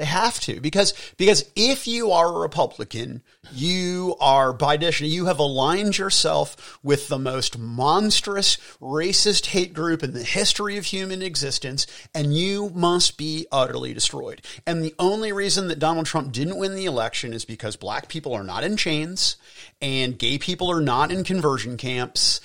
[0.00, 3.20] They have to because because if you are a Republican,
[3.52, 10.02] you are by definition you have aligned yourself with the most monstrous racist hate group
[10.02, 14.40] in the history of human existence, and you must be utterly destroyed.
[14.66, 18.32] And the only reason that Donald Trump didn't win the election is because black people
[18.32, 19.36] are not in chains
[19.82, 22.40] and gay people are not in conversion camps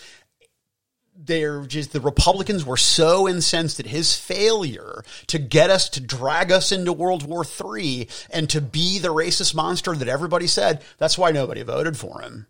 [1.17, 6.51] they're just the Republicans were so incensed at his failure to get us to drag
[6.51, 10.84] us into World War III and to be the racist monster that everybody said.
[10.97, 12.47] That's why nobody voted for him.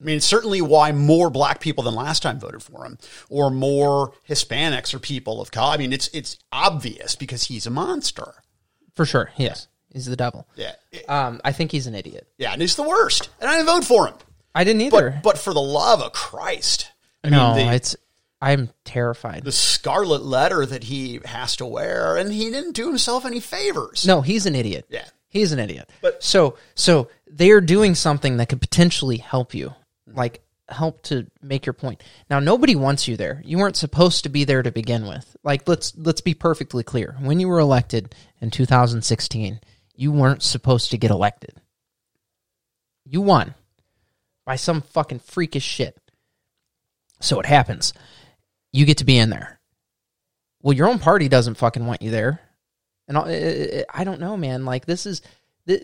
[0.00, 2.98] I mean, it's certainly why more black people than last time voted for him,
[3.28, 5.72] or more Hispanics or people of color.
[5.74, 8.34] I mean, it's it's obvious because he's a monster.
[8.94, 9.30] For sure.
[9.36, 9.66] Yes.
[9.92, 10.46] He's the devil.
[10.54, 10.72] Yeah,
[11.08, 12.28] Um, I think he's an idiot.
[12.36, 13.30] yeah, and he's the worst.
[13.40, 14.14] And I didn't vote for him.
[14.54, 15.10] I didn't either.
[15.10, 16.92] But but for the love of Christ,
[17.24, 17.96] I no, mean, the, it's
[18.40, 19.44] I'm terrified.
[19.44, 24.06] the scarlet letter that he has to wear, and he didn't do himself any favors.
[24.06, 24.86] No, he's an idiot.
[24.88, 25.04] Yeah.
[25.28, 25.90] He's an idiot.
[26.00, 29.74] But- so so they're doing something that could potentially help you.
[30.06, 32.02] Like help to make your point.
[32.30, 33.42] Now nobody wants you there.
[33.44, 35.36] You weren't supposed to be there to begin with.
[35.42, 37.16] Like let's let's be perfectly clear.
[37.20, 39.60] When you were elected in 2016,
[39.96, 41.60] you weren't supposed to get elected.
[43.04, 43.54] You won
[44.46, 45.98] by some fucking freakish shit.
[47.20, 47.92] So it happens.
[48.72, 49.58] You get to be in there.
[50.62, 52.40] Well, your own party doesn't fucking want you there.
[53.06, 54.64] And I, eh, eh, eh, I don't know, man.
[54.64, 55.22] Like this is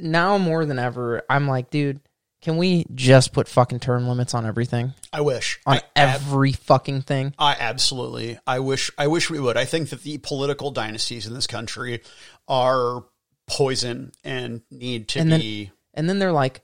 [0.01, 1.23] now more than ever.
[1.31, 2.01] I'm like, dude,
[2.43, 5.59] can we just put fucking term limits on everything, I wish.
[5.65, 7.33] on I, ab- every fucking thing?
[7.39, 8.39] I absolutely.
[8.47, 8.91] I wish.
[8.99, 9.57] I wish we would.
[9.57, 12.03] I think that the political dynasties in this country
[12.47, 13.05] are
[13.47, 15.71] poison and need to And then- be.
[15.95, 16.61] And then they're like,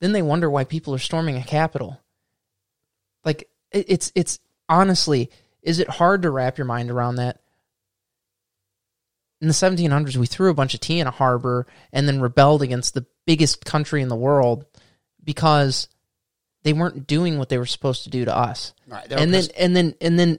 [0.00, 2.00] then they wonder why people are storming a capital.
[3.24, 5.30] Like it's it's honestly,
[5.62, 7.40] is it hard to wrap your mind around that?
[9.40, 12.60] In the 1700s, we threw a bunch of tea in a harbor and then rebelled
[12.60, 14.66] against the biggest country in the world
[15.24, 15.88] because
[16.62, 18.74] they weren't doing what they were supposed to do to us.
[18.86, 20.38] Right, and then and then and then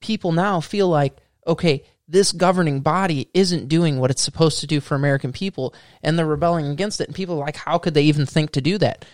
[0.00, 1.16] people now feel like
[1.46, 6.18] okay this governing body isn't doing what it's supposed to do for american people and
[6.18, 8.78] they're rebelling against it and people are like how could they even think to do
[8.78, 9.04] that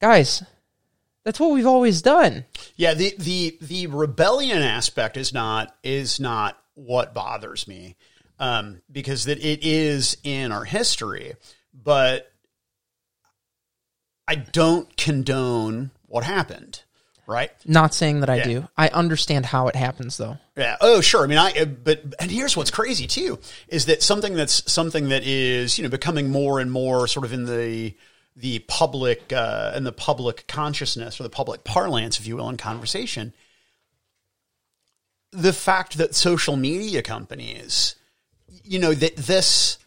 [0.00, 0.42] guys
[1.26, 2.44] that's what we've always done
[2.76, 7.96] Yeah, the the the rebellion aspect is not is not what bothers me,
[8.38, 11.34] um, because that it is in our history,
[11.74, 12.30] but
[14.28, 16.82] I don't condone what happened.
[17.28, 17.50] Right?
[17.64, 18.44] not saying that i Yeah.
[18.44, 20.76] do i understand how it happens though Yeah.
[20.80, 21.24] Oh, sure.
[21.24, 21.64] I mean, I.
[21.64, 25.90] But and here's what's crazy too is that something that's something that is you know
[25.90, 27.94] becoming more and more sort of in the
[28.36, 32.58] the public uh, and the public consciousness or the public parlance, if you will, in
[32.58, 33.32] conversation.
[35.32, 37.96] The fact that social media companies,
[38.62, 39.78] you know, that this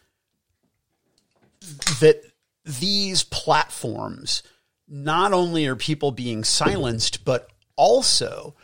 [2.00, 2.22] that
[2.64, 4.42] these platforms
[4.88, 8.54] not only are people being silenced, but also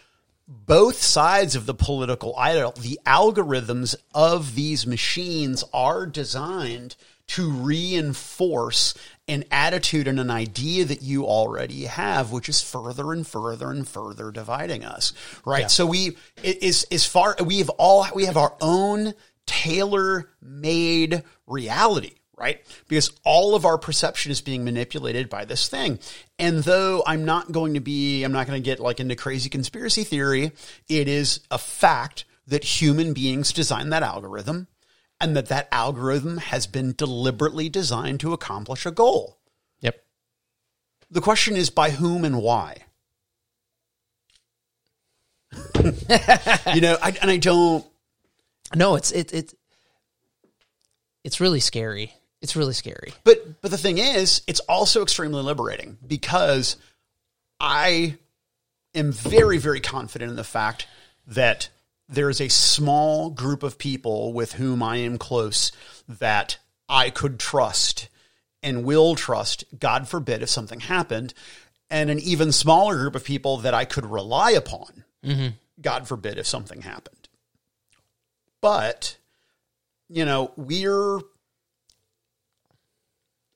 [0.48, 6.96] both sides of the political aisle, the algorithms of these machines are designed
[7.28, 8.94] to reinforce
[9.28, 13.88] an attitude and an idea that you already have, which is further and further and
[13.88, 15.12] further dividing us.
[15.44, 15.62] Right.
[15.62, 15.66] Yeah.
[15.66, 19.14] So we is as far we have all we have our own
[19.46, 22.60] tailor made reality right?
[22.86, 25.98] Because all of our perception is being manipulated by this thing.
[26.38, 29.48] And though I'm not going to be, I'm not going to get like into crazy
[29.48, 30.52] conspiracy theory,
[30.88, 34.68] it is a fact that human beings designed that algorithm
[35.20, 39.38] and that that algorithm has been deliberately designed to accomplish a goal.
[39.80, 40.02] Yep.
[41.10, 42.84] The question is by whom and why?
[45.74, 47.84] you know, I, and I don't.
[48.74, 49.54] No, it's it, it
[51.24, 52.12] it's really scary
[52.46, 53.12] it's really scary.
[53.24, 56.76] But but the thing is, it's also extremely liberating because
[57.60, 58.18] I
[58.94, 60.86] am very very confident in the fact
[61.26, 61.68] that
[62.08, 65.72] there is a small group of people with whom I am close
[66.08, 68.08] that I could trust
[68.62, 71.34] and will trust, God forbid, if something happened,
[71.90, 75.48] and an even smaller group of people that I could rely upon, mm-hmm.
[75.80, 77.28] God forbid, if something happened.
[78.60, 79.18] But,
[80.08, 81.20] you know, we're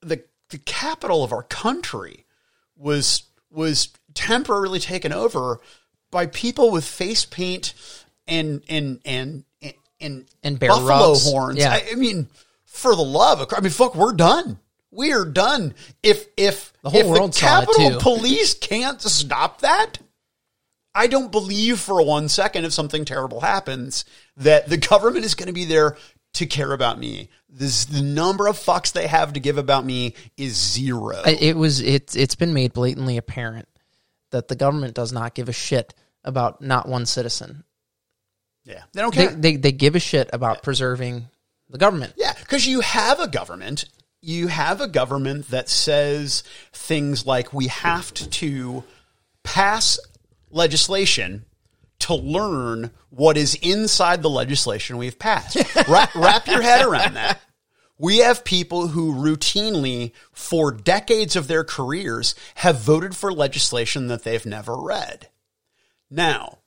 [0.03, 2.25] the the capital of our country
[2.77, 5.61] was was temporarily taken over
[6.11, 7.75] by people with face paint
[8.27, 9.45] and and and
[10.01, 11.31] and, and bear buffalo rubs.
[11.31, 11.59] horns.
[11.59, 11.73] Yeah.
[11.73, 12.29] I, I, mean,
[12.65, 14.59] for the love of I mean, fuck, we're done.
[14.91, 15.75] We are done.
[16.03, 18.01] If if the whole if world the Capitol.
[18.01, 19.99] Police can't stop that,
[20.95, 24.05] I don't believe for one second if something terrible happens
[24.37, 25.97] that the government is going to be there
[26.35, 27.29] to care about me.
[27.49, 31.23] This the number of fucks they have to give about me is zero.
[31.27, 33.69] It was it's it's been made blatantly apparent
[34.31, 37.65] that the government does not give a shit about not one citizen.
[38.71, 39.29] Yeah, they don't care.
[39.29, 40.61] They they, they give a shit about yeah.
[40.63, 41.27] preserving
[41.69, 42.15] the government.
[42.17, 43.85] Yeah, because you have a government.
[44.23, 48.85] You have a government that says things like we have to
[49.43, 49.99] pass
[50.51, 51.47] legislation
[52.01, 55.57] to learn what is inside the legislation we've passed.
[55.89, 57.41] wrap, wrap your head around that.
[57.99, 64.25] We have people who routinely, for decades of their careers, have voted for legislation that
[64.25, 65.29] they've never read.
[66.11, 66.60] Now,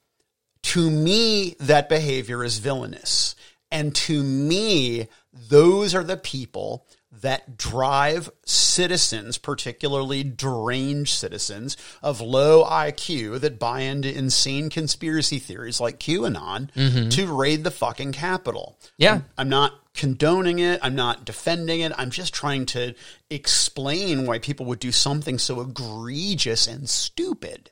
[0.63, 3.35] to me, that behavior is villainous.
[3.71, 6.85] And to me, those are the people
[7.21, 15.79] that drive citizens, particularly deranged citizens of low IQ that buy into insane conspiracy theories
[15.79, 17.09] like QAnon mm-hmm.
[17.09, 18.77] to raid the fucking Capitol.
[18.97, 19.13] Yeah.
[19.13, 20.79] I'm, I'm not condoning it.
[20.81, 21.91] I'm not defending it.
[21.97, 22.95] I'm just trying to
[23.29, 27.69] explain why people would do something so egregious and stupid.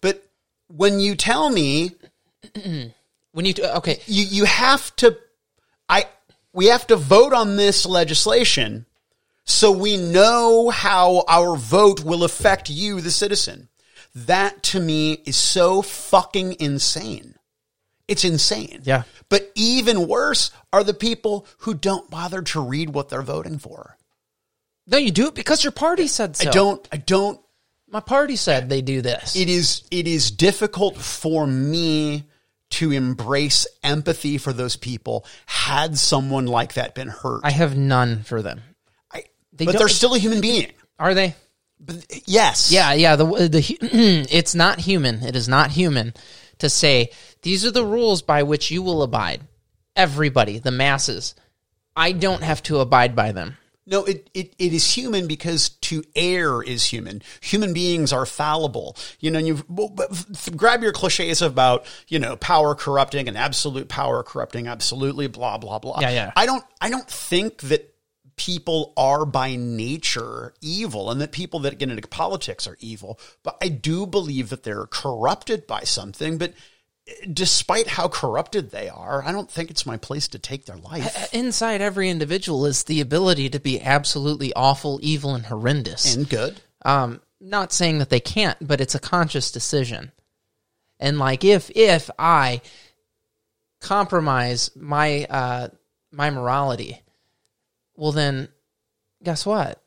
[0.00, 0.24] But
[0.68, 1.92] when you tell me,
[3.32, 5.16] when you okay, you you have to,
[5.88, 6.04] I
[6.52, 8.86] we have to vote on this legislation
[9.48, 13.68] so we know how our vote will affect you, the citizen.
[14.14, 17.34] That to me is so fucking insane.
[18.06, 18.82] It's insane.
[18.84, 19.04] Yeah.
[19.30, 23.96] But even worse are the people who don't bother to read what they're voting for.
[24.86, 26.48] No, you do it because your party said so.
[26.48, 27.40] I don't I don't
[27.90, 29.34] my party said they do this.
[29.34, 32.24] It is it is difficult for me
[32.70, 37.40] to embrace empathy for those people had someone like that been hurt.
[37.44, 38.60] I have none for them.
[39.10, 40.72] I, they but they're still a human being.
[40.98, 41.34] Are they?
[41.80, 42.72] But yes.
[42.72, 43.16] Yeah, yeah.
[43.16, 43.78] The the
[44.30, 45.22] it's not human.
[45.22, 46.14] It is not human
[46.58, 47.10] to say
[47.42, 49.42] these are the rules by which you will abide.
[49.96, 51.34] Everybody, the masses.
[51.96, 53.56] I don't have to abide by them.
[53.88, 57.22] No, it, it, it is human because to err is human.
[57.40, 58.96] Human beings are fallible.
[59.20, 59.64] You know, you
[60.56, 65.78] grab your cliches about, you know, power corrupting and absolute power corrupting absolutely, blah, blah,
[65.78, 66.00] blah.
[66.00, 66.32] Yeah, yeah.
[66.36, 67.94] I don't, I don't think that
[68.36, 73.58] people are by nature evil and that people that get into politics are evil, but
[73.60, 76.38] I do believe that they're corrupted by something.
[76.38, 76.54] But
[77.32, 81.32] despite how corrupted they are, I don't think it's my place to take their life.
[81.34, 86.14] Inside every individual is the ability to be absolutely awful, evil, and horrendous.
[86.14, 86.60] And good.
[86.84, 90.12] Um, not saying that they can't, but it's a conscious decision.
[91.00, 92.60] And like if if I
[93.80, 95.68] compromise my uh
[96.10, 97.02] my morality,
[97.94, 98.48] well then
[99.22, 99.82] guess what?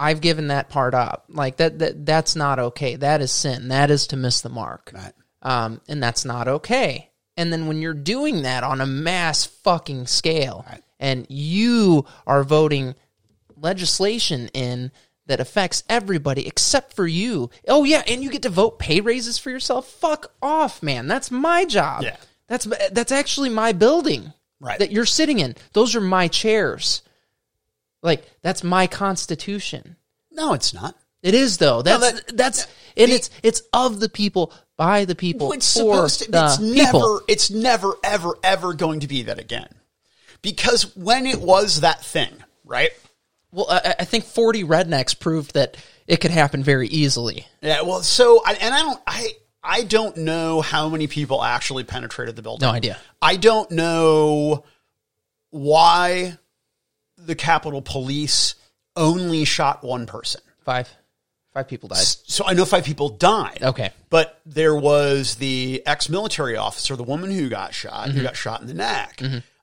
[0.00, 1.26] I've given that part up.
[1.28, 2.96] Like that, that that's not okay.
[2.96, 3.68] That is sin.
[3.68, 4.90] That is to miss the mark.
[4.94, 5.12] Right.
[5.42, 7.10] Um, and that's not okay.
[7.36, 10.66] And then when you're doing that on a mass fucking scale,
[10.98, 12.94] and you are voting
[13.56, 14.90] legislation in
[15.26, 17.50] that affects everybody except for you.
[17.68, 19.88] Oh yeah, and you get to vote pay raises for yourself.
[19.88, 21.06] Fuck off, man.
[21.06, 22.02] That's my job.
[22.02, 22.16] Yeah.
[22.48, 24.32] That's that's actually my building.
[24.60, 24.78] Right.
[24.78, 25.54] That you're sitting in.
[25.74, 27.02] Those are my chairs.
[28.02, 29.96] Like that's my constitution.
[30.32, 30.96] No, it's not.
[31.22, 31.82] It is though.
[31.82, 36.22] That's that- that's and it's it's of the people by the people It's for supposed
[36.22, 36.30] to.
[36.30, 36.74] the It's people.
[37.00, 37.20] never.
[37.28, 39.68] It's never, ever, ever going to be that again.
[40.40, 42.32] Because when it was that thing,
[42.64, 42.92] right?
[43.52, 47.46] Well, I, I think 40 rednecks proved that it could happen very easily.
[47.60, 47.82] Yeah.
[47.82, 49.00] Well, so I, and I don't.
[49.06, 49.28] I
[49.62, 52.64] I don't know how many people actually penetrated the building.
[52.66, 52.98] No idea.
[53.20, 54.64] I don't know
[55.50, 56.38] why
[57.16, 58.54] the Capitol Police
[58.96, 60.40] only shot one person.
[60.60, 60.88] Five,
[61.58, 61.98] five people died.
[61.98, 63.58] So I know five people died.
[63.62, 63.90] Okay.
[64.10, 68.16] But there was the ex-military officer, the woman who got shot, Mm-hmm.
[68.18, 69.20] who got shot in the neck.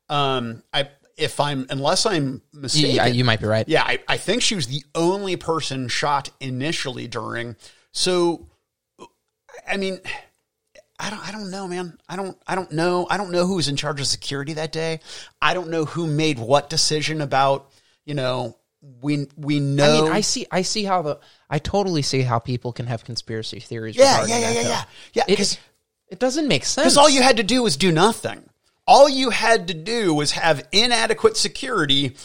[0.10, 3.68] Um, I if I'm unless I'm mistaken, Yeah, you might be right.
[3.70, 7.56] yeah, I, I think she was the only person shot initially during.
[7.94, 8.48] So,
[9.66, 10.00] I mean,
[11.00, 11.98] I don't, I don't know, man.
[12.10, 13.08] I don't, I don't know.
[13.10, 15.00] I don't know who was in charge of security that day.
[15.42, 17.72] I don't know who made what decision about,
[18.06, 18.58] you know,
[19.02, 20.04] we, we I know.
[20.04, 21.20] mean, I see, I see how the,
[21.50, 23.96] I totally see how people can have conspiracy theories.
[23.96, 24.84] yeah, regarding yeah, yeah, yeah, yeah.
[25.14, 25.24] Yeah.
[25.28, 25.60] It,
[26.10, 26.86] it doesn't make sense.
[26.86, 28.48] Because all you had to do was do nothing.
[28.88, 32.16] All you had to do was have inadequate security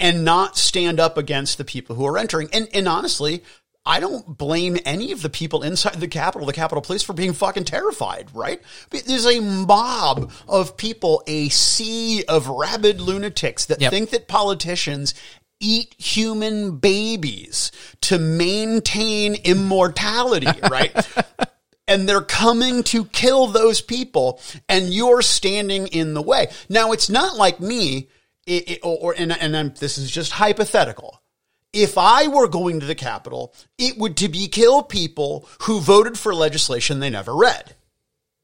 [0.00, 2.48] and not stand up against the people who are entering.
[2.52, 3.42] And, and honestly,
[3.84, 7.34] I don't blame any of the people inside the Capitol, the Capitol Police, for being
[7.34, 8.60] fucking terrified, right?
[8.90, 13.92] There's a mob of people, a sea of rabid lunatics that Yep.
[13.92, 15.14] think that politicians
[15.60, 20.94] eat human babies to maintain immortality, right?
[21.88, 26.48] and they're coming to kill those people and you're standing in the way.
[26.68, 28.08] Now it's not like me
[28.46, 31.22] it, it- or and, and I'm, this is just hypothetical.
[31.72, 36.18] If i were going to the capitol it would to be kill people who voted
[36.18, 37.75] for legislation they never read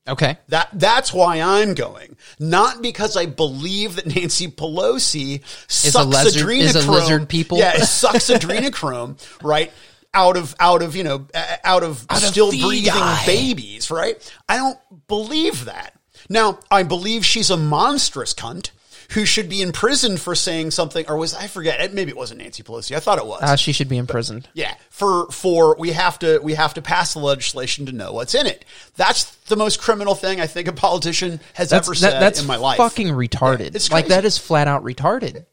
[0.08, 0.38] okay.
[0.48, 6.60] that that's why I'm going, not because I believe that Nancy Pelosi sucks lizard- adrenochrome.
[6.60, 7.58] is a lizard people?
[7.58, 9.72] Yeah, sucks adrenochrome, right?
[10.14, 11.26] Out of out of you know
[11.64, 13.24] out of of still feed breathing guy.
[13.26, 14.16] babies, right?
[14.48, 15.94] I don't believe that.
[16.28, 18.70] Now I believe she's a monstrous cunt
[19.12, 21.92] who should be imprisoned for saying something, or was I forget?
[21.94, 22.96] Maybe it wasn't Nancy Pelosi.
[22.96, 23.42] I thought it was.
[23.42, 24.48] Uh, she should be imprisoned.
[24.54, 28.34] Yeah, for for we have to we have to pass the legislation to know what's
[28.34, 28.64] in it.
[28.96, 32.40] That's the most criminal thing I think a politician has That's, ever that- said that's
[32.40, 32.78] in my life.
[32.78, 33.74] That's fucking retarded.
[33.74, 35.46] it's like that is flat out retarded.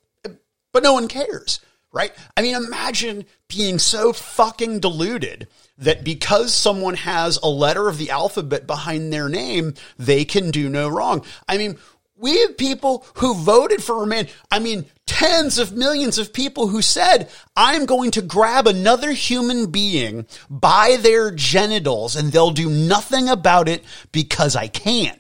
[0.72, 1.60] but no one cares,
[1.92, 2.12] right?
[2.38, 5.48] I mean, imagine being so fucking deluded
[5.80, 10.70] that because someone has a letter of the alphabet behind their name, they can do
[10.70, 11.26] no wrong.
[11.48, 11.78] I mean,
[12.20, 14.28] we have people who voted for Roman.
[14.52, 19.72] I mean, tens of millions of people who said, I'm going to grab another human
[19.72, 25.18] being by their genitals and they'll do nothing about it because I can.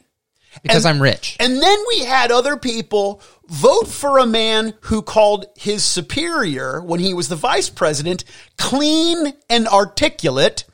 [0.62, 1.38] Because I'm rich.
[1.40, 7.00] And then we had other people vote for a man who called his superior when
[7.00, 8.26] he was the vice president
[8.58, 10.66] clean and articulate.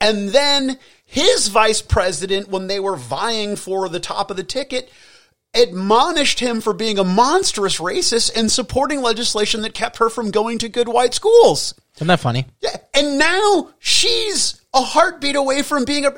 [0.00, 4.90] And then his vice president, when they were vying for the top of the ticket,
[5.54, 10.58] admonished him for being a monstrous racist and supporting legislation that kept her from going
[10.58, 11.74] to good white schools.
[11.96, 12.46] Isn't that funny?
[12.60, 12.76] Yeah.
[12.94, 16.14] And now she's a heartbeat away from being a.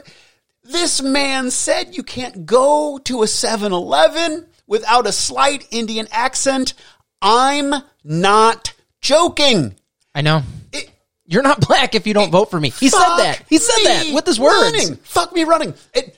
[0.64, 6.74] This man said you can't go to a 7 Eleven without a slight Indian accent.
[7.22, 7.72] I'm
[8.02, 9.76] not joking.
[10.14, 10.42] I know.
[10.72, 10.90] It-
[11.26, 12.70] You're not black if you don't vote for me.
[12.70, 13.42] He said that.
[13.48, 14.72] He said that with his words.
[14.72, 14.96] running.
[14.96, 15.74] Fuck me running.
[15.94, 16.16] It,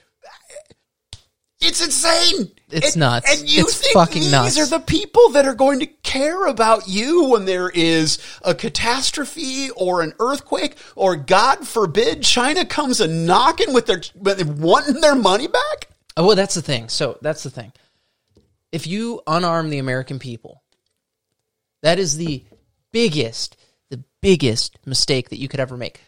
[1.61, 2.51] it's insane.
[2.71, 3.41] It's And- nuts.
[3.41, 4.55] And you It's think fucking nuts.
[4.55, 4.73] these nuts.
[4.73, 9.71] are the people that are going to care about you when there is a catastrophe
[9.71, 15.47] or an earthquake or God forbid China comes a knocking with their wanting their money
[15.47, 15.89] back?
[16.17, 16.89] Oh, well, that's the thing.
[16.91, 17.73] So that's the thing.
[18.71, 20.63] If you unarm the American people,
[21.83, 22.45] that is the
[22.93, 23.57] biggest,
[23.89, 26.01] the biggest mistake that you could ever make.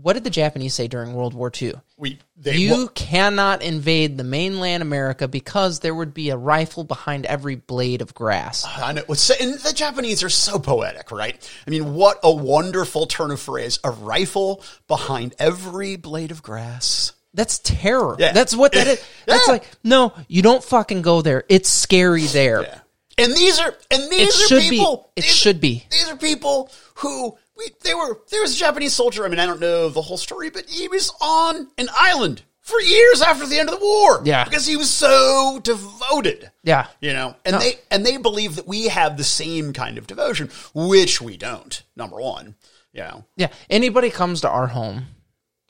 [0.00, 1.74] What did the Japanese say during World War II?
[1.96, 6.82] We they You well, cannot invade the mainland America because there would be a rifle
[6.82, 8.64] behind every blade of grass.
[8.66, 9.02] I know.
[9.08, 11.36] And the Japanese are so poetic, right?
[11.64, 13.78] I mean, what a wonderful turn of phrase.
[13.84, 17.12] A rifle behind every blade of grass.
[17.32, 18.16] That's terror.
[18.18, 18.32] Yeah.
[18.32, 19.04] That's what that is.
[19.26, 19.52] That's Yeah.
[19.52, 21.44] like, no, you don't fucking go there.
[21.48, 22.62] It's scary there.
[22.62, 22.78] Yeah.
[23.16, 24.70] And these are and these It are should be.
[24.70, 25.10] people.
[25.14, 25.86] It these- should be.
[25.90, 29.24] These are people who we, they were there was a Japanese soldier.
[29.24, 32.80] I mean, I don't know the whole story, but he was on an island for
[32.80, 34.22] years after the end of the war.
[34.24, 34.44] Yeah.
[34.44, 36.50] because he was so devoted.
[36.62, 36.86] Yeah.
[37.00, 37.58] You know, and No.
[37.60, 41.82] they and they believe that we have the same kind of devotion, which we don't.
[41.96, 42.54] Number one,
[42.92, 43.48] you know, Yeah.
[43.70, 45.06] Anybody comes to our home,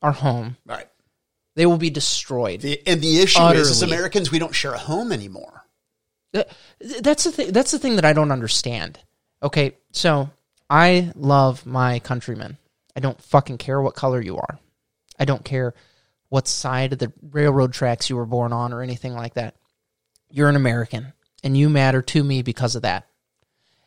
[0.02, 0.88] our home, all right.
[1.56, 2.60] they will be destroyed.
[2.60, 5.64] The, and the issue is, as Americans, we don't share a home anymore.
[6.32, 6.46] Th-
[7.00, 7.52] That's the thing.
[7.52, 8.98] That's the thing that I don't understand.
[9.42, 10.30] Okay, so
[10.70, 12.58] I love my countrymen.
[12.96, 14.58] I don't fucking care what color you are.
[15.18, 15.74] I don't care
[16.28, 19.56] what side of the railroad tracks you were born on or anything like that.
[20.30, 21.12] You're an American,
[21.42, 23.06] and you matter to me because of that.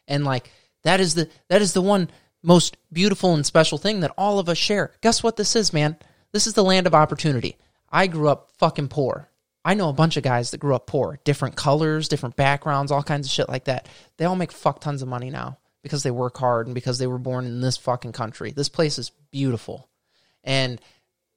[0.08, 0.52] And like
[0.84, 2.10] that is the that is the one
[2.44, 4.94] most beautiful and special thing that all of us share.
[5.02, 5.98] Guess what this is, man?
[6.32, 7.58] This is the land of opportunity.
[7.90, 9.30] I grew up fucking poor.
[9.66, 13.04] I know a bunch of guys that grew up poor, different colors, different backgrounds, all
[13.04, 13.90] kinds of shit like that.
[14.16, 15.58] They all make fuck tons of money now
[15.88, 18.52] because they work hard and because they were born in this fucking country.
[18.52, 19.90] This place is beautiful.
[20.44, 20.80] And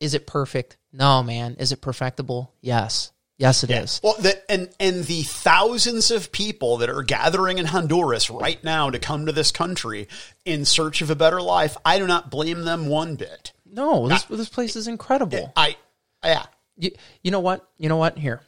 [0.00, 0.76] is it perfect?
[0.92, 1.56] No, man.
[1.58, 2.52] Is it perfectible?
[2.60, 3.12] Yes.
[3.38, 4.00] Yes, it is.
[4.02, 8.90] Well, the, and and the thousands of people that are gathering in Honduras right now
[8.90, 10.08] to come to this country
[10.44, 13.54] in search of a better life, I do not blame them one bit.
[13.64, 15.54] No, this this place is incredible.
[15.56, 15.76] I,
[16.22, 16.44] yeah,
[16.76, 16.90] You,
[17.22, 17.66] you know what?
[17.78, 18.18] You know what?
[18.18, 18.42] Here.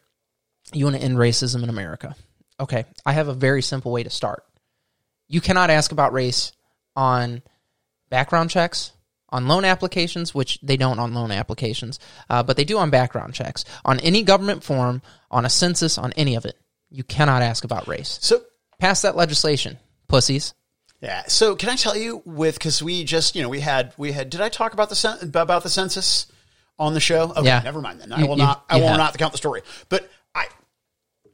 [0.74, 2.14] You want to end racism in America.
[2.60, 2.84] Okay.
[3.06, 4.44] I have a very simple way to start.
[5.28, 6.52] You cannot ask about race
[6.96, 7.42] on
[8.10, 8.92] background checks,
[9.30, 11.98] on loan applications, which they don't on loan applications,
[12.28, 15.00] uh, but they do on background checks, on any government form,
[15.30, 16.58] on a census, on any of it.
[16.90, 18.18] You cannot ask about race.
[18.20, 18.42] so
[18.78, 20.52] Pass that legislation, pussies.
[21.00, 21.22] yeah.
[21.28, 24.28] So can I tell you with because we just you know we had we had
[24.28, 26.26] did I talk about the about the census
[26.78, 27.30] on the show?
[27.30, 27.60] Okay, Yeah.
[27.62, 28.12] never mind then.
[28.12, 28.64] I You- will you- not.
[28.68, 28.98] I will have.
[28.98, 29.62] not count the story.
[29.88, 30.46] But I,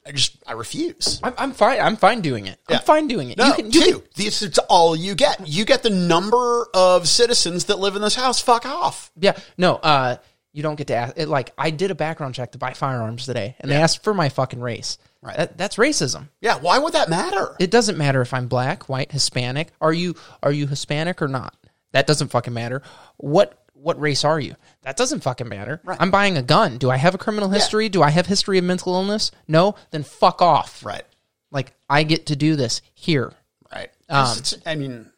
[0.08, 1.20] I just I refuse.
[1.22, 1.80] I'm, I'm fine.
[1.80, 2.58] I'm fine doing it.
[2.68, 2.76] Yeah.
[2.76, 3.36] I'm fine doing it.
[3.36, 5.46] No, you can, you can, This is all you get.
[5.46, 8.40] You get the number of citizens that live in this house.
[8.40, 9.12] Fuck off.
[9.20, 10.16] Yeah, no, uh,
[10.52, 11.18] you don't get to ask.
[11.18, 14.14] It, like, I did a background check to buy firearms today, and they asked for
[14.14, 14.96] my fucking race.
[15.20, 15.36] Right.
[15.36, 16.28] That, that's racism.
[16.40, 16.58] Yeah.
[16.58, 17.54] Why would that matter?
[17.60, 19.68] It doesn't matter if I'm black, white, Hispanic.
[19.80, 21.54] Are you are you Hispanic or not?
[21.92, 22.82] That doesn't fucking matter.
[23.16, 24.54] What what race are you?
[24.82, 25.80] That doesn't fucking matter.
[25.84, 25.96] Right.
[26.00, 26.78] I'm buying a gun.
[26.78, 27.88] Do I have a criminal history?
[27.88, 29.30] Do I have history of mental illness?
[29.46, 29.74] No.
[29.90, 30.84] Then fuck off.
[30.84, 31.04] right.
[31.50, 33.32] Like I get to do this here.
[33.72, 33.90] Right.
[34.08, 35.10] Um, I mean,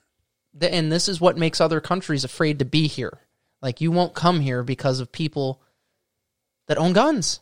[0.58, 3.18] Th- and this is what makes other countries afraid to be here.
[3.62, 5.60] Like you won't come here because of people
[6.66, 7.40] that own guns.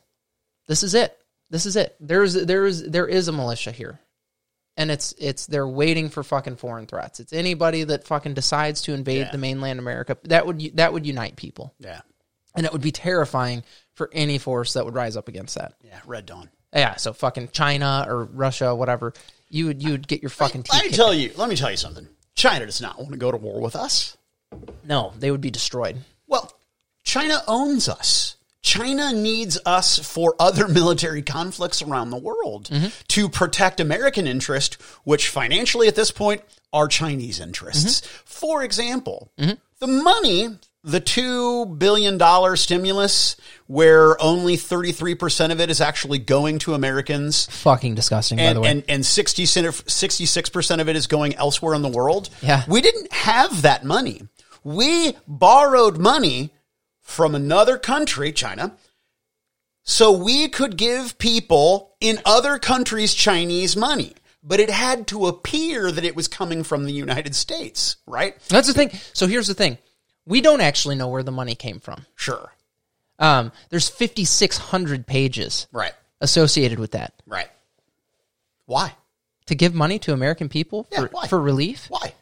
[0.67, 1.17] This is it.
[1.51, 1.97] This is it.
[2.01, 4.01] There's there is there is a militia here.
[4.79, 7.19] And it's it's they're waiting for fucking foreign threats.
[7.21, 9.31] It's anybody that fucking decides to invade Yeah.
[9.33, 10.17] the mainland America.
[10.25, 11.75] That would that would unite people.
[11.81, 12.01] yeah.
[12.55, 13.63] And it would be terrifying
[13.95, 15.75] for any force that would rise up against that.
[15.85, 16.01] Yeah.
[16.07, 16.49] Red Dawn.
[16.75, 19.13] Yeah, so fucking China or Russia, whatever.
[19.51, 20.97] You would you would get your fucking teeth Let me kicked.
[20.97, 21.33] tell you.
[21.37, 22.07] Let me tell you something.
[22.35, 24.17] China does not want to go to war with us.
[24.85, 25.99] No, they would be destroyed.
[26.27, 26.53] Well,
[27.03, 28.37] China owns us.
[28.69, 32.89] China needs us for other military conflicts around the world mm-hmm.
[33.09, 36.43] to protect American interest, which financially at this point
[36.73, 38.03] are Chinese interests.
[38.03, 38.23] Mm-hmm.
[38.27, 39.55] For example, mm-hmm.
[39.79, 40.49] the money,
[40.85, 43.37] the $2 billion stimulus,
[43.69, 48.69] where only 33% of it is actually going to Americans Fucking disgusting, by the way.
[48.69, 52.29] and, and 60, 66% of it is going elsewhere in the world.
[52.43, 52.65] Yeah.
[52.69, 54.29] We didn't have that money.
[54.63, 56.51] We borrowed money
[57.09, 58.77] from another country, China,
[59.83, 64.13] so we could give people in other countries Chinese money.
[64.43, 68.37] But it had to appear that it was coming from the United States, right?
[68.49, 68.91] That's the thing.
[69.15, 69.79] So here's the thing:
[70.27, 72.05] we don't actually know where the money came from.
[72.15, 72.53] Sure.
[73.19, 75.93] Um, there's 5,600 pages Right.
[76.21, 77.49] associated with that Right.
[78.67, 78.93] Why?
[79.47, 81.27] to give money to American people Yeah, for, why?
[81.27, 81.87] for relief.
[81.89, 82.13] Why?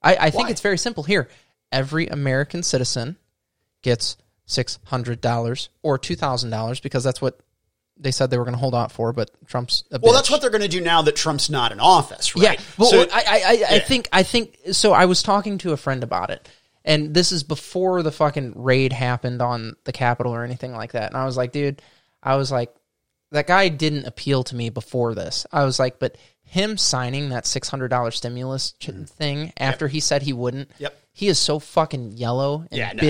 [0.00, 1.02] I, I think it's very simple.
[1.02, 1.28] Here,
[1.72, 3.16] every American citizen
[3.82, 4.16] gets
[4.48, 7.38] six hundred dollars or two thousand dollars because that's what
[8.00, 9.12] they said they were going to hold out for.
[9.12, 11.78] But Trump's a Well, that's what they're going to do now that Trump's not in
[11.80, 12.54] office, Yeah.
[12.76, 13.40] Well, So- I, I,
[13.72, 16.48] I, I think, I think, so I was talking to a friend about it,
[16.84, 21.08] and this is before the fucking raid happened on the Capitol or anything like that.
[21.12, 21.82] And I was like, dude,
[22.22, 22.72] I was like,
[23.32, 25.44] that guy didn't appeal to me before this.
[25.52, 30.32] I was like, but him signing that $600 stimulus ch- thing after he said he
[30.32, 30.82] wouldn't, Mm-hmm.
[30.84, 30.98] Yep.
[31.12, 33.02] he is so fucking yellow and Yeah, no.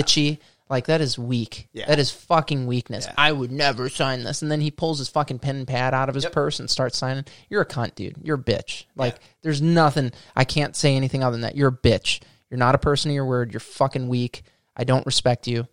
[0.71, 1.69] Like that is weak.
[1.73, 1.87] Yeah.
[1.87, 3.07] That is fucking weakness.
[3.07, 3.15] Yeah.
[3.17, 4.43] I would never sign this.
[4.43, 6.33] And then he pulls his fucking pen and pad out of his Yep.
[6.33, 7.25] purse and starts signing.
[7.49, 8.17] You're a cunt, dude.
[8.23, 8.85] You're a bitch.
[8.95, 10.13] Like there's nothing.
[10.37, 11.57] I can't say anything other than that.
[11.57, 12.21] You're a bitch.
[12.51, 13.53] You're not a person of your word.
[13.53, 14.43] You're fucking weak.
[14.77, 15.69] I don't respect you.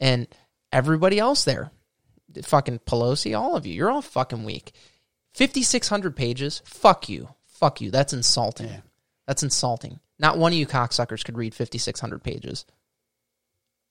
[0.00, 0.26] And
[0.72, 1.70] everybody else there,
[2.42, 4.72] fucking Pelosi, all of you, you're all fucking weak.
[5.34, 6.62] 5,600 pages.
[6.64, 7.28] Fuck you.
[7.46, 7.90] Fuck you.
[7.90, 8.82] That's insulting.
[9.26, 10.00] That's insulting.
[10.18, 12.64] Not one of you cocksuckers could read 5,600 pages.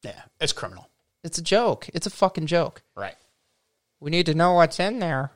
[0.03, 0.89] Yeah, it's criminal.
[1.23, 1.89] It's a joke.
[1.93, 2.83] It's a fucking joke.
[2.95, 3.15] Right.
[3.99, 5.31] We need to know what's in there.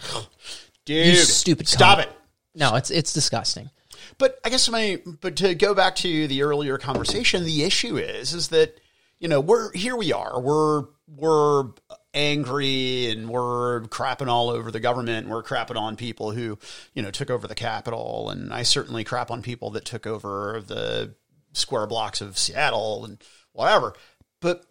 [0.84, 2.02] Dude, You stupid Stop cunt.
[2.04, 2.12] it.
[2.54, 3.70] No, it's it's disgusting.
[4.18, 8.34] But I guess my but to go back to the earlier conversation, the issue is
[8.34, 8.80] is that
[9.18, 11.64] you know we're here we are we're we're
[12.12, 16.58] angry and we're crapping all over the government and we're crapping on people who
[16.94, 20.62] you know took over the Capitol and I certainly crap on people that took over
[20.66, 21.14] the
[21.52, 23.22] square blocks of Seattle and
[23.52, 23.94] whatever,
[24.40, 24.64] but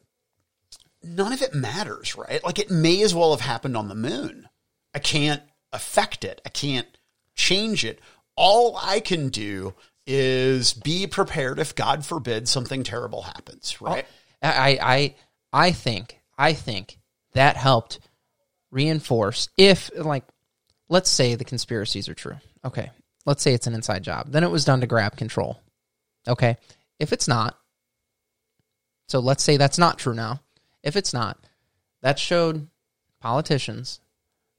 [1.03, 2.43] none of it matters, right?
[2.43, 4.47] Like it may as well have happened on the moon.
[4.93, 6.41] I can't affect it.
[6.45, 6.88] I can't
[7.36, 7.99] change it.
[8.36, 9.73] All I can do
[10.07, 14.05] is be prepared if God forbid something terrible happens, oh, right?
[14.41, 15.15] I I
[15.51, 16.97] I think I think
[17.34, 17.99] that helped
[18.71, 20.23] reinforce if like
[20.88, 22.38] let's say the conspiracies are true.
[22.65, 22.89] Okay.
[23.25, 24.32] Let's say it's an inside job.
[24.32, 25.61] Then it was done to grab control.
[26.27, 26.57] Okay.
[26.97, 27.59] If it's not,
[29.10, 30.41] so let's say that's not true now.
[30.84, 31.38] If it's not,
[32.01, 32.68] that showed
[33.20, 33.99] politicians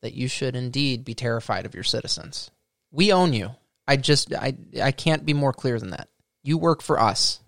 [0.03, 2.51] that you should indeed be terrified of your citizens.
[2.91, 3.53] We own you.
[3.87, 6.09] I just I I can't be more clear than that.
[6.43, 7.41] You work for us.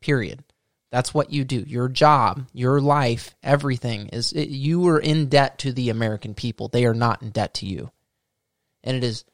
[0.00, 0.44] Period.
[0.92, 1.64] That's what you do.
[1.66, 6.68] Your job, your life, everything is it, you are in debt to the American people.
[6.68, 7.90] They are not in debt to you.
[8.84, 9.24] And it is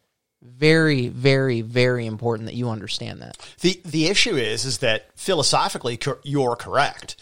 [0.43, 3.37] very very very important that you understand that.
[3.61, 7.17] The the issue is is that philosophically you're correct.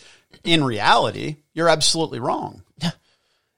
[0.45, 2.63] In reality, you're absolutely wrong.
[2.83, 2.91] Uh,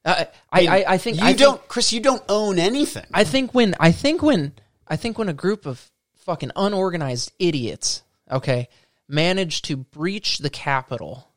[0.52, 1.92] I, I I think you I don't, Chris.
[1.92, 3.06] You don't own anything.
[3.12, 4.52] I think when I think when
[4.86, 8.68] I think when a group of fucking unorganized idiots, okay,
[9.08, 11.28] managed to breach the Capitol,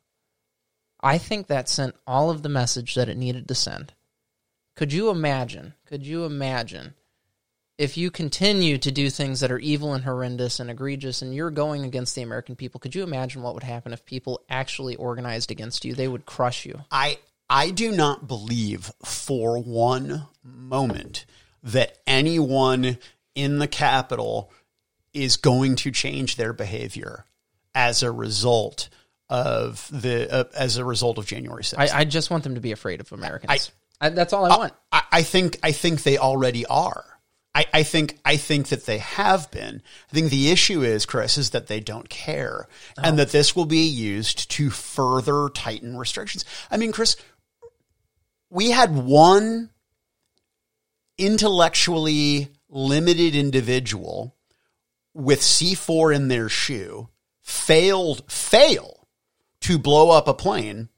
[1.01, 3.93] I think that sent all of the message that it needed to send.
[4.75, 5.73] Could you imagine?
[5.85, 6.93] Could you imagine
[7.81, 11.49] if you continue to do things that are evil and horrendous and egregious and you're
[11.49, 12.79] going against the American people?
[12.79, 15.95] Could you imagine what would happen if people actually organized against you?
[15.95, 16.81] They would crush you.
[16.91, 17.17] I
[17.49, 21.25] I do not believe for one moment
[21.63, 22.99] that anyone
[23.33, 24.51] in the Capitol
[25.11, 27.25] is going to change their behavior
[27.73, 28.89] as a result
[29.27, 31.79] of the uh, as a result of January 6th.
[31.79, 33.71] I, I just want them to be afraid of Americans.
[33.99, 34.73] I, that's all I want.
[34.91, 37.05] I, I think I think they already are.
[37.53, 39.81] I, I think I think that they have been.
[40.09, 43.17] I think the issue is, Chris, is that they don't care, and oh.
[43.17, 46.45] that this will be used to further tighten restrictions.
[46.69, 47.17] I mean, Chris,
[48.49, 49.69] we had one
[51.17, 54.35] intellectually limited individual
[55.13, 57.09] with C4 in their shoe
[57.41, 59.07] failed fail
[59.59, 60.89] to blow up a plane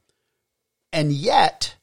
[0.91, 1.75] and yet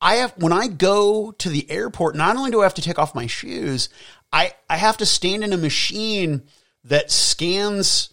[0.00, 2.98] I have when I go to the airport, not only do I have to take
[2.98, 3.88] off my shoes,
[4.32, 6.42] I, I have to stand in a machine
[6.84, 8.10] that scans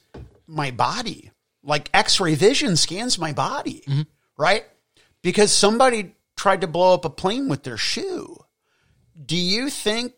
[0.48, 1.32] my body.
[1.64, 3.84] Like X-ray vision scans my body,
[4.38, 4.66] right?
[5.22, 8.38] Because somebody tried to blow up a plane with their shoe.
[9.26, 10.14] Do you think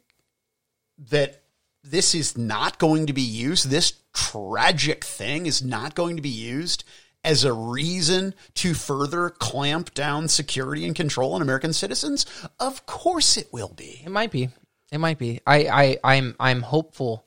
[1.09, 1.43] that
[1.84, 3.70] this is not going to be used?
[3.70, 6.84] This tragic thing is not going to be used
[7.26, 12.26] as a reason to further clamp down security and control on American citizens?
[12.59, 14.01] Of course it will be.
[14.05, 14.49] It might be.
[14.91, 15.41] It might be.
[15.45, 17.26] I, I, I'm, I'm hopeful.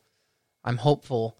[0.65, 1.37] I'm hopeful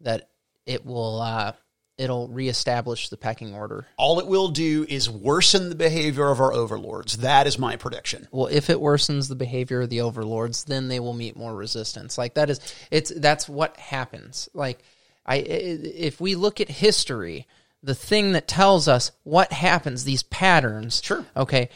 [0.00, 0.28] that
[0.66, 1.52] it will, uh,
[1.98, 3.86] it'll reestablish the pecking order.
[3.96, 7.18] All it will do is worsen the behavior of our overlords.
[7.18, 8.26] That is my prediction.
[8.32, 12.16] Well, if it worsens the behavior of the overlords, then they will meet more resistance.
[12.18, 14.48] Like that is, it's that's what happens.
[14.54, 14.80] Like
[15.26, 17.46] I, i- if we look at history,
[17.82, 21.00] the thing that tells us what happens, these patterns.
[21.02, 21.24] Sure.
[21.36, 21.68] Okay.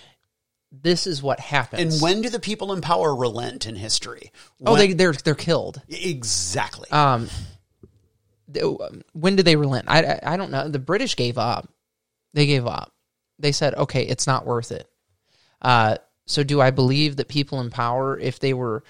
[0.72, 1.94] This is what happens.
[1.94, 4.32] And when do the people in power relent in history?
[4.64, 5.80] oh, they they're they're killed.
[5.88, 6.90] exactly.
[6.90, 7.28] Um,
[9.12, 9.86] when do they relent?
[9.88, 10.68] I, I I don't know.
[10.68, 11.68] The British gave up.
[12.34, 12.92] They gave up.
[13.38, 14.88] They said, "Okay, it's not worth it."
[15.62, 15.96] Uh,
[16.26, 18.82] so do I believe that people in power, if they were,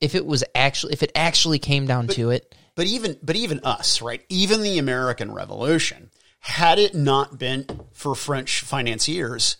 [0.00, 3.58] if it was actually, if it actually came down to it, But even but even
[3.64, 4.24] us, right?
[4.28, 9.56] Even the American Revolution, had it not been for French financiers,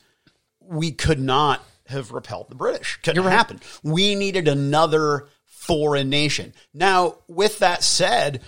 [0.60, 3.00] we could not have repelled the British.
[3.02, 3.64] Couldn't have happened.
[3.82, 6.54] We needed another foreign nation.
[6.72, 8.40] Now, with that said,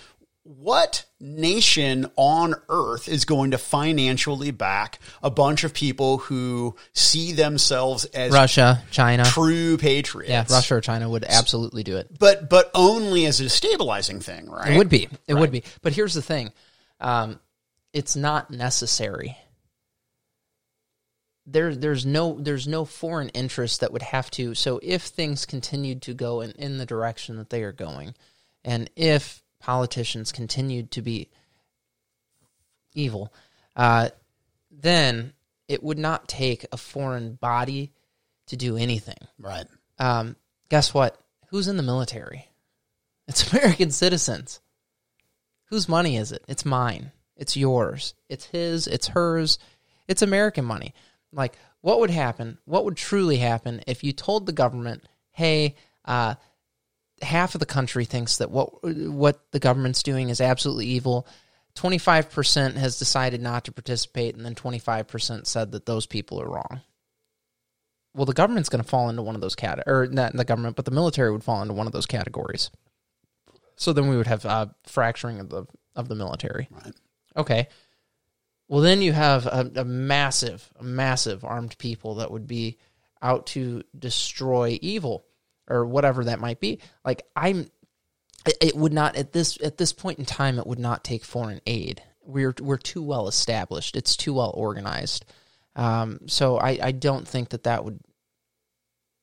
[0.43, 7.31] what nation on earth is going to financially back a bunch of people who see
[7.33, 10.29] themselves as Russia, China, true patriots?
[10.29, 12.07] yeah, Russia or China would absolutely do it.
[12.17, 14.73] But but only as a stabilizing thing, right?
[14.73, 15.09] It would be.
[15.27, 15.63] It would be.
[15.81, 16.51] But here's the thing
[16.99, 17.39] um,
[17.93, 19.37] it's not necessary.
[21.45, 26.03] There, there's no there's no foreign interest that would have to so if things continued
[26.03, 28.13] to go in, in the direction that they are going
[28.63, 31.29] and if politicians continued to be
[32.93, 33.33] evil,
[33.75, 34.09] uh,
[34.69, 35.33] then
[35.67, 37.93] it would not take a foreign body
[38.47, 39.17] to do anything.
[39.39, 39.65] Right.
[39.99, 40.35] Um,
[40.69, 41.17] guess what?
[41.49, 42.47] Who's in the military?
[43.27, 44.59] It's American citizens.
[45.65, 46.43] Whose money is it?
[46.49, 47.13] It's mine.
[47.37, 48.13] It's yours.
[48.27, 48.87] It's his.
[48.87, 49.57] It's hers.
[50.05, 50.93] It's American money.
[51.31, 52.57] Like, what would happen?
[52.65, 56.35] What would truly happen if you told the government, "Hey, uh,
[57.21, 61.27] half of the country thinks that what what the government's doing is absolutely evil.
[61.75, 65.85] Twenty five percent has decided not to participate, and then twenty five percent said that
[65.85, 66.81] those people are wrong."
[68.13, 70.75] Well, the government's going to fall into one of those cat or not the government,
[70.75, 72.69] but the military would fall into one of those categories.
[73.77, 75.65] So then we would have uh, fracturing of the
[75.95, 76.67] of the military.
[76.71, 76.93] Right.
[77.37, 77.67] Okay.
[78.67, 82.77] Well, then you have a, a massive, a massive armed people that would be
[83.21, 85.25] out to destroy evil
[85.71, 86.79] or whatever that might be.
[87.05, 87.69] Like I'm,
[88.59, 90.59] it- would not at this at this point in time.
[90.59, 92.01] It would not take foreign aid.
[92.23, 93.95] We're we're too well established.
[93.95, 95.25] It's too well organized.
[95.75, 97.99] Um, so I, I don't think that that would.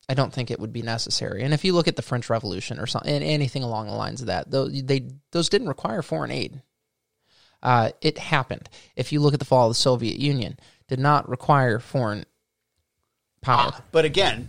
[0.08, 1.42] I don't think it would be necessary.
[1.42, 4.28] And if you look at the French Revolution or something, anything along the lines of
[4.28, 6.62] that, those they those didn't require foreign aid.
[7.62, 8.68] Uh, it happened.
[8.96, 12.24] If you look at the fall of the Soviet Union, did not require foreign
[13.42, 13.72] power.
[13.92, 14.48] But again,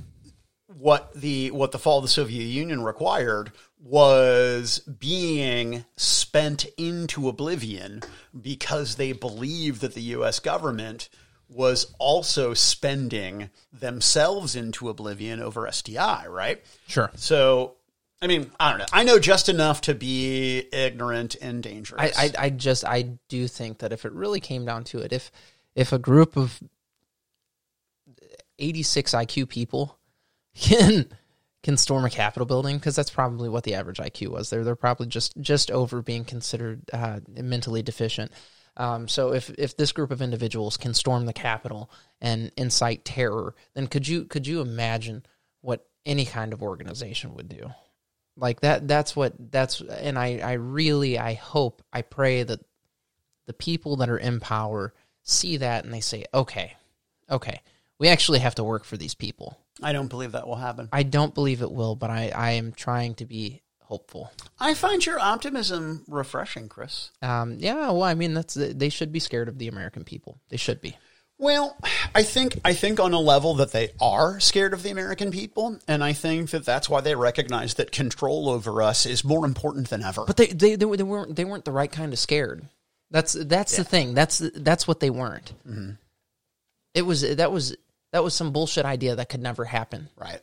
[0.79, 3.51] what the what the fall of the Soviet Union required
[3.83, 8.01] was being spent into oblivion
[8.41, 11.09] because they believed that the US government
[11.49, 16.63] was also spending themselves into oblivion over SDI, right?
[16.87, 17.11] Sure.
[17.15, 17.75] So
[18.21, 18.85] I mean, I don't know.
[18.93, 22.17] I know just enough to be ignorant and dangerous.
[22.17, 25.11] I, I, I just I do think that if it really came down to it,
[25.11, 25.29] if
[25.75, 26.61] if a group of
[28.57, 29.98] eighty six IQ people
[30.59, 31.07] can
[31.61, 34.49] can storm a Capitol building, because that's probably what the average IQ was.
[34.49, 38.31] They're they're probably just just over being considered uh, mentally deficient.
[38.77, 41.91] Um, so if if this group of individuals can storm the Capitol
[42.21, 45.25] and incite terror, then could you could you imagine
[45.61, 47.71] what any kind of organization would do?
[48.39, 52.59] like that that's what that's and i i really i hope i pray that
[53.45, 54.93] the people that are in power
[55.23, 56.75] see that and they say okay
[57.29, 57.61] okay
[57.99, 60.89] we actually have to work for these people I don't believe that will happen.
[60.91, 64.31] i don't believe it will but i i am trying to be hopeful.
[64.59, 67.09] I find your optimism refreshing, Chris.
[67.21, 70.39] um yeah well i mean that's they should be scared of the american people.
[70.49, 70.95] They should be.
[71.41, 71.77] Well,
[72.13, 75.79] I think I think on a level that they are scared of the American people,
[75.87, 79.89] and I think that that's why they recognize that control over us is more important
[79.89, 80.25] than ever.
[80.25, 82.65] but they they they, they weren't they weren't the right kind of scared.
[83.09, 84.13] That's that's the thing.
[84.15, 85.53] That's that's what they weren't.
[86.93, 87.73] It was that was
[88.11, 90.41] that was some bullshit idea that could never happen right.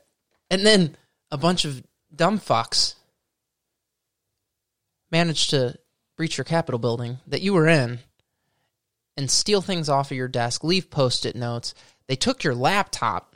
[0.51, 0.97] And then
[1.31, 1.83] a bunch of
[2.15, 2.95] dumb fucks
[5.11, 5.77] managed to
[6.17, 7.99] breach your Capitol building that you were in
[9.17, 11.75] and steal things off of your desk, leave post it notes.
[12.07, 13.35] They took your laptop,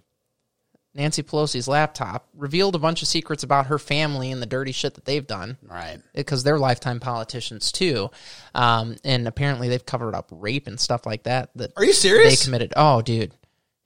[0.94, 4.94] Nancy Pelosi's laptop, revealed a bunch of secrets about her family and the dirty shit
[4.94, 6.00] that they've done Right.
[6.14, 8.10] because they're lifetime politicians too.
[8.54, 12.38] Um, and apparently they've covered up rape and stuff like that that Are you serious?
[12.40, 12.72] they committed.
[12.76, 13.32] Oh, dude.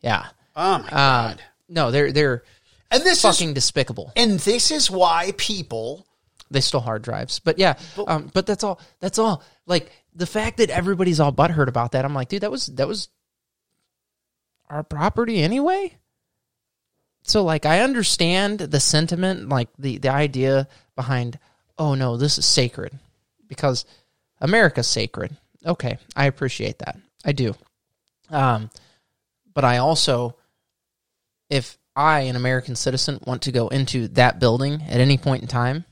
[0.05, 0.27] Yeah.
[0.55, 1.43] oh my Um, god.
[1.69, 2.45] no, they're they're
[2.91, 4.13] And this fucking is despicable.
[4.15, 6.07] and this is why people
[6.51, 7.75] They stole hard drives, but yeah,
[8.07, 8.79] um, but that's all.
[9.01, 9.43] That's all.
[9.67, 12.87] Like the fact that everybody's all butthurt about that, I'm like, dude, that was that
[12.87, 13.09] was
[14.71, 15.97] our property anyway.
[17.23, 21.39] So like, I understand the sentiment, like the the idea behind,
[21.79, 22.93] oh no, this is sacred
[23.49, 23.85] because
[24.41, 25.37] America's sacred.
[25.67, 26.99] Okay, I appreciate that.
[27.25, 27.55] I do.
[28.31, 28.69] Um,
[29.55, 30.37] but I also,
[31.49, 35.49] if I, an American citizen, want to go into that building at any point in
[35.49, 35.85] time,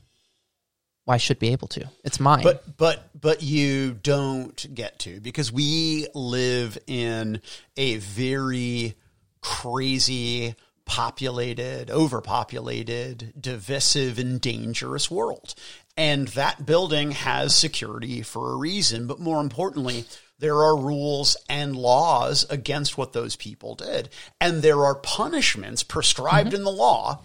[1.05, 1.89] well, I should be able to.
[2.03, 2.43] It's mine.
[2.43, 7.41] But but but you don't get to because we live in
[7.75, 8.95] a very
[9.41, 10.55] crazy
[10.85, 15.55] populated, overpopulated, divisive and dangerous world.
[15.95, 20.05] And that building has security for a reason, but more importantly,
[20.39, 24.09] there are rules and laws against what those people did.
[24.41, 26.57] And there are punishments prescribed mm-hmm.
[26.57, 27.21] in the law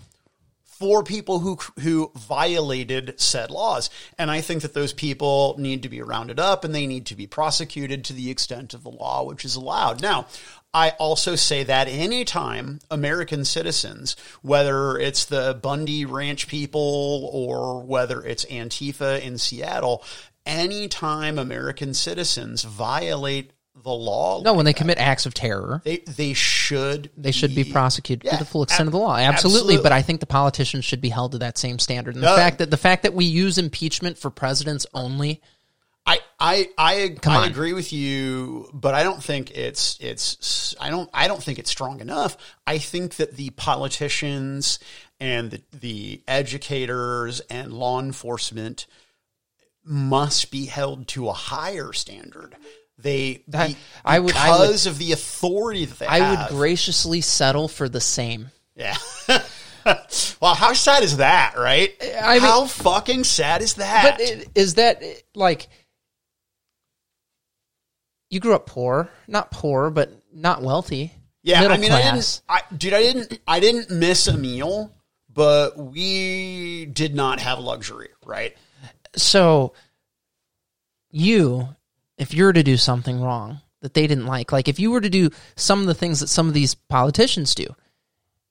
[0.79, 3.91] for people who who violated said laws.
[4.17, 7.17] And I think that those people need to be rounded up and they need to
[7.17, 10.01] be prosecuted to the extent of the law which is allowed.
[10.01, 10.27] Now,
[10.73, 18.23] I also say that anytime American citizens, whether it's the Bundy Ranch people or whether
[18.23, 20.05] it's Antifa in Seattle,
[20.49, 24.43] anytime American citizens violate the law.
[24.43, 28.33] No, when they commit acts of terror, they they should they should be prosecuted Yeah,
[28.33, 29.15] to the full extent ab- of the law.
[29.17, 29.29] Absolutely,
[29.77, 29.83] absolutely.
[29.85, 32.15] but I think the politicians should be held to that same standard.
[32.17, 32.35] And the No.
[32.37, 35.41] fact that the fact that we use impeachment for presidents only,
[36.05, 41.09] I I I, I agree with you, but I don't think it's it's I don't
[41.15, 42.37] I don't think it's strong enough.
[42.67, 44.81] I think that the politicians
[45.21, 48.87] and the, the educators and law enforcement
[49.89, 52.55] must be held to a higher standard.
[52.99, 56.51] They That- be- I would- I would- because of the authority that they I have.
[56.51, 58.51] would graciously settle for the same.
[58.74, 58.97] Yeah.
[60.41, 61.95] well, how sad is that, right?
[62.22, 64.18] I mean- how fucking sad is that?
[64.18, 65.03] But it, is that
[65.34, 65.68] like
[68.30, 71.12] you grew up poor, not poor, but not wealthy?
[71.43, 72.43] yeah, I mean, class.
[72.49, 74.93] I didn't, I, dude, I didn't, I didn't miss a meal,
[75.32, 78.55] but we did not have luxury, right?
[79.19, 79.73] So
[81.11, 81.69] you
[82.16, 85.01] if you were to do something wrong that they didn't like like if you were
[85.01, 87.66] to do some of the things that some of these politicians do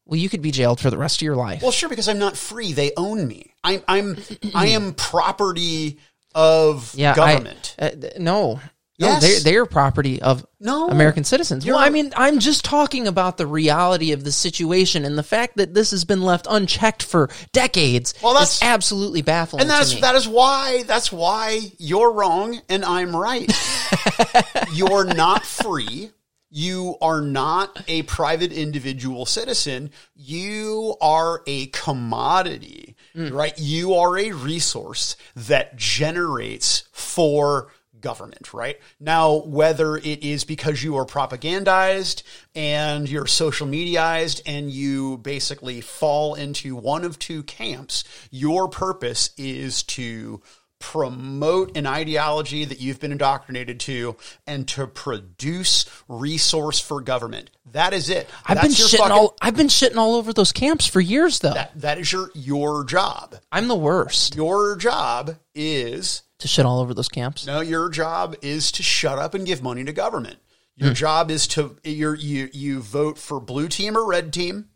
[0.05, 2.19] well you could be jailed for the rest of your life Well, sure, because I'm
[2.19, 3.53] not free; they own me.
[3.63, 4.17] I'm, I'm,
[4.55, 5.97] I am property
[6.33, 7.75] of yeah government.
[7.77, 8.19] I, uh, th-
[8.99, 10.87] no no they're, they're property of No.
[10.89, 15.17] american citizens well i mean i'm just talking about the reality of the situation and
[15.17, 19.69] the fact that this has been left unchecked for decades Well, that's- absolutely baffling And
[19.69, 23.51] that's that is why that's why you're wrong and I'm right.
[24.73, 26.11] you're not free.
[26.49, 29.91] You are not a private individual citizen.
[30.15, 33.33] You are a commodity, mm.
[33.33, 33.53] right?
[33.57, 37.71] You are a resource that generates for
[38.01, 38.79] government, right?
[38.99, 42.23] Now, whether it is because you are propagandized
[42.55, 49.31] and you're social mediaized and you basically fall into one of two camps, your purpose
[49.37, 50.41] is to
[50.79, 57.49] promote an ideology that you've been indoctrinated to and to produce resource for government.
[57.71, 58.29] That is it.
[58.45, 61.39] I've That's been shitting fucking- all I've been shitting all over those camps for years
[61.39, 61.53] though.
[61.55, 63.35] that, that is your your job.
[63.51, 67.45] I'm the worst Your job is to shit all over those camps.
[67.45, 70.37] No, your job is to shut up and give money to government.
[70.75, 70.95] Your hmm.
[70.95, 74.69] job is to you you you vote for blue team or red team,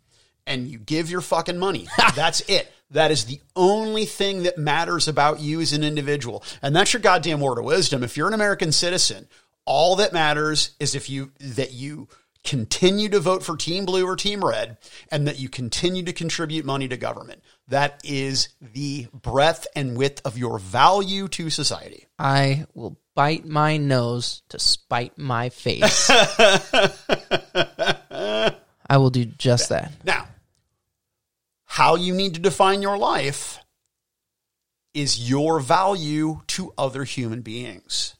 [0.47, 1.87] and you give your fucking money.
[2.15, 2.71] That's it.
[2.89, 7.01] That is the only thing that matters about you as an individual, and that's your
[7.01, 8.03] goddamn word of wisdom.
[8.03, 9.29] If you're an American citizen,
[9.65, 12.09] all that matters is if you that you
[12.43, 14.77] continue to vote for team blue or team red
[15.11, 20.21] and that you continue to contribute money to government that is the breadth and width
[20.25, 26.07] of your value to society I will bite my nose to spite my face.
[28.11, 28.53] I
[28.91, 29.91] will do just that.
[30.03, 30.27] Now,
[31.65, 33.57] how you need to define your life
[34.93, 38.15] is your value to other human beings,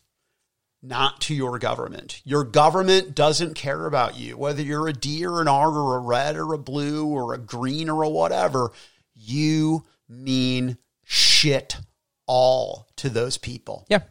[0.82, 2.22] not to your government.
[2.24, 6.00] Your government doesn't care about you, whether you're a D or an R or a
[6.00, 8.72] red or a blue or a green or a whatever.
[9.16, 11.78] You mean shit
[12.28, 14.02] all to those people Yeah.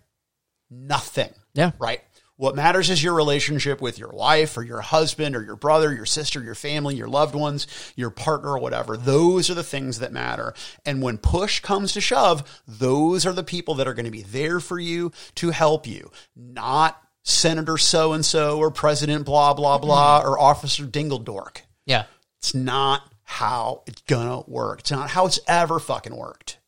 [0.70, 1.32] nothing.
[1.54, 1.72] Yeah.
[1.78, 2.02] Right?
[2.36, 6.06] What matters is your relationship with your wife or your husband or your brother, your
[6.06, 8.96] sister, your family, your loved ones, your partner, or whatever.
[8.96, 10.54] Those are the things that matter.
[10.86, 14.22] And when push comes to shove, those are the people that are going to be
[14.22, 19.76] there for you to help you, not Senator so and so or President blah, blah,
[19.76, 20.30] blah, mm-hmm.
[20.30, 21.58] or Officer Dingledork.
[21.84, 22.04] Yeah.
[22.38, 24.80] It's not how it's going to work.
[24.80, 26.58] It's not how it's ever fucking worked.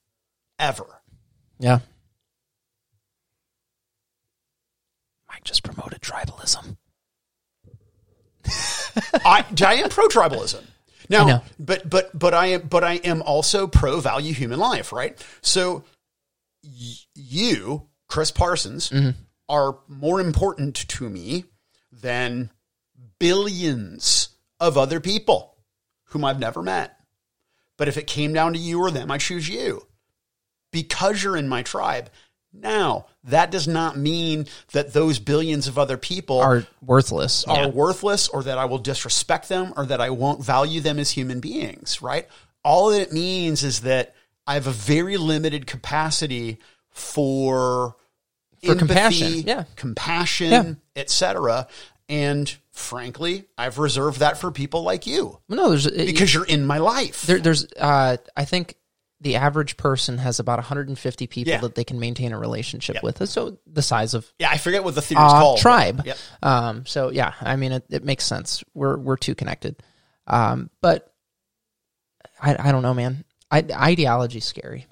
[0.61, 0.87] Ever.
[1.59, 1.81] Yeah.
[5.29, 6.77] Mike just promoted tribalism.
[9.25, 10.63] I, I am pro tribalism.
[11.11, 14.93] I Now, but but but I am but I am also pro value human life,
[14.93, 15.21] right?
[15.41, 15.85] So
[16.63, 19.11] y- you, Chris Parsons, Mm-hmm.
[19.49, 21.45] are more important to me
[21.91, 22.51] than
[23.19, 24.29] billions
[24.61, 25.52] of other people
[26.13, 26.99] whom I've never met.
[27.77, 29.87] But if it came down to you or them, I choose you
[30.71, 32.11] because you're in my tribe.
[32.53, 37.45] Now, that does not mean that those billions of other people Are worthless.
[37.45, 37.67] are Yeah.
[37.69, 41.41] worthless or that I will disrespect them or that I won't value them as human
[41.41, 42.29] beings, right?
[42.63, 44.15] All that it means is that
[44.47, 46.59] I have a very limited capacity
[46.91, 47.97] for
[48.65, 49.65] For compassion, yeah.
[49.77, 50.51] compassion,
[50.95, 51.01] Yeah.
[51.01, 51.69] etc.
[52.09, 56.79] And frankly, I've reserved that for people like you no, there's because you're in my
[56.79, 57.23] life.
[57.23, 58.77] there, there's uh, I think
[59.21, 61.61] the average person has about 150 people Yeah.
[61.61, 63.29] that they can maintain a relationship with.
[63.29, 65.59] So the size of yeah, I forget what the theory is uh, called.
[65.61, 66.03] tribe.
[66.05, 66.19] Yep.
[66.43, 68.65] Um, so yeah, I mean, it, it makes sense.
[68.75, 69.77] We're we're too connected.
[70.27, 71.13] Um, but
[72.41, 73.25] I I don't know, man.
[73.51, 74.87] I, ideology's scary.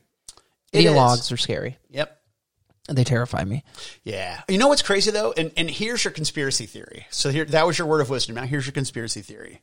[0.73, 0.93] It is.
[0.93, 1.79] Ideologues are scary.
[1.89, 2.20] Yep.
[2.91, 3.63] They terrify me.
[4.03, 4.43] Yeah.
[4.49, 5.33] You know what's crazy though?
[5.37, 7.07] And and here's your conspiracy theory.
[7.11, 8.35] So here that was your word of wisdom.
[8.35, 9.63] Now here's your conspiracy theory.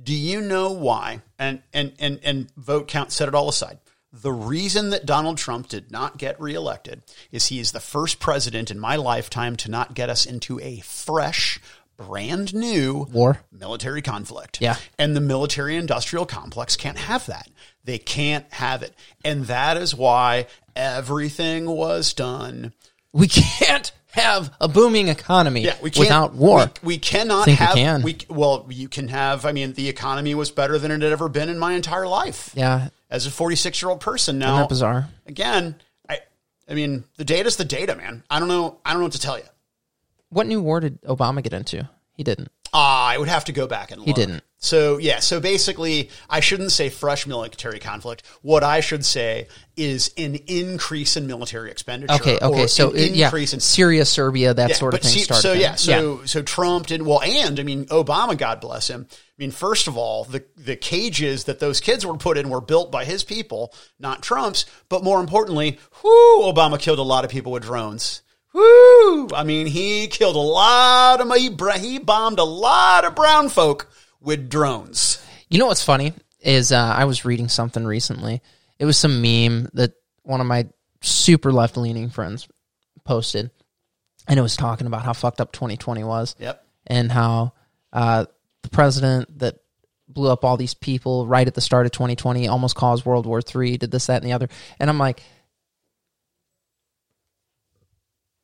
[0.00, 1.22] Do you know why?
[1.38, 3.78] And and and and vote count set it all aside.
[4.12, 8.70] The reason that Donald Trump did not get reelected is he is the first president
[8.70, 11.58] in my lifetime to not get us into a fresh,
[11.96, 13.40] brand new War.
[13.50, 14.60] military conflict.
[14.60, 14.76] Yeah.
[14.98, 17.48] And the military industrial complex can't have that.
[17.84, 18.94] They can't have it.
[19.24, 22.72] And that is why everything was done
[23.12, 26.70] We can't have a booming economy yeah, we without war.
[26.82, 27.74] We, we cannot Think we have.
[27.74, 28.02] can.
[28.02, 29.46] We well, you can have.
[29.46, 32.50] I mean, the economy was better than it had ever been in my entire life
[32.54, 34.36] yeah, as a 46 year old person.
[34.36, 35.08] isn't Now, that bizarre?
[35.26, 35.76] again,
[36.10, 36.18] I,
[36.68, 38.22] I mean, the data's the data, man.
[38.30, 38.78] I don't know.
[38.84, 39.44] I don't know what to tell you.
[40.28, 41.88] What new war did Obama get into?
[42.14, 42.50] He didn't.
[42.72, 44.06] Ah, I would have to go back and look.
[44.06, 44.42] He didn't.
[44.64, 48.22] So yeah, so basically, I shouldn't say fresh military conflict.
[48.42, 52.14] What I should say is an increase in military expenditure.
[52.14, 52.66] Okay, okay.
[52.68, 55.42] So it, yeah, increase in Syria, Serbia, that Yeah, sort of thing see- started.
[55.42, 59.06] So yeah, so so Trump did well, and I mean Obama, God bless him.
[59.10, 62.60] I mean, first of all, the the cages that those kids were put in were
[62.60, 64.64] built by his people, not Trump's.
[64.88, 68.22] But more importantly, whoo, Obama killed a lot of people with drones.
[68.52, 69.28] Whoo!
[69.34, 71.50] I mean, he killed a lot of he,
[71.80, 73.88] he bombed a lot of brown folk
[74.20, 75.24] with drones.
[75.48, 78.42] You know what's funny is uh, I was reading something recently.
[78.78, 79.92] It was some meme that
[80.22, 80.68] one of my
[81.00, 82.48] super left leaning friends
[83.04, 83.50] posted,
[84.28, 86.64] and it was talking about how fucked up 2020 was, Yep.
[86.86, 87.52] and how
[87.92, 88.26] uh,
[88.62, 89.56] the president that
[90.08, 93.40] blew up all these people right at the start of 2020 almost caused World War
[93.40, 94.48] III, did this, that, and the other.
[94.78, 95.22] And I'm like,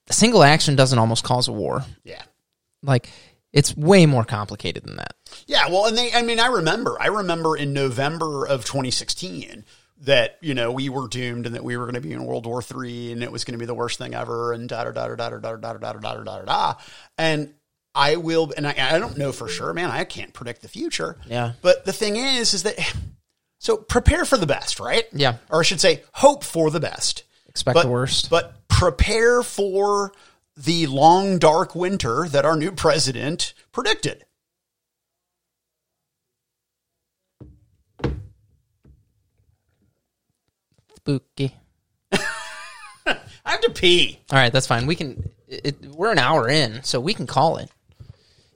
[0.08, 1.84] a single action doesn't almost cause a war.
[2.04, 2.22] Yeah.
[2.82, 3.10] Like,
[3.52, 5.14] it's way more complicated than that.
[5.46, 9.64] Yeah, well, and they, I mean, I remember, I remember in November of 2016
[10.02, 12.46] that, you know, we were doomed and that we were going to be in World
[12.46, 14.92] War III and it was going to be the worst thing ever and da da
[14.92, 16.74] da da da da da da da da da da da.
[17.16, 17.54] And
[17.94, 21.16] I will, and I, I don't know for sure, man, I can't predict the future.
[21.26, 21.54] Yeah.
[21.62, 22.78] But the thing is, is that,
[23.58, 25.04] so prepare for the best, right?
[25.12, 25.36] Yeah.
[25.50, 27.24] Or I should say, hope for the best.
[27.58, 28.30] Expect But, the worst.
[28.30, 30.12] But prepare for
[30.56, 34.24] the long, dark winter that our new president predicted.
[40.98, 41.56] Spooky.
[42.12, 42.20] I
[43.44, 44.20] have to pee.
[44.30, 44.86] All right, that's fine.
[44.86, 45.28] We can.
[45.48, 47.68] It, we're an hour in, so we can call it.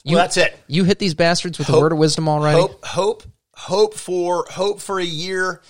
[0.05, 0.57] You, well, that's it.
[0.69, 2.61] You hit these bastards with a word of wisdom already.
[2.61, 3.25] Hope, hope,
[3.57, 5.61] hope for hope for a year.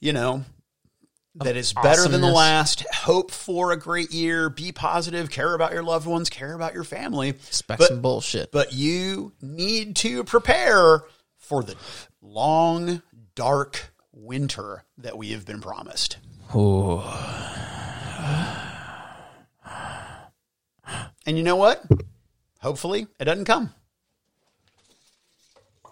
[0.00, 0.44] You know
[1.36, 2.84] that is better than the last.
[2.92, 4.48] Hope for a great year.
[4.48, 5.30] Be positive.
[5.30, 6.30] Care about your loved ones.
[6.30, 7.30] Care about your family.
[7.30, 8.52] Expect but, some bullshit.
[8.52, 11.02] but you need to prepare
[11.36, 11.76] for the
[12.22, 13.02] long,
[13.34, 16.18] dark winter that we have been promised.
[16.54, 17.02] Ooh.
[21.26, 21.82] And you know what?
[22.60, 23.72] Hopefully, it doesn't come.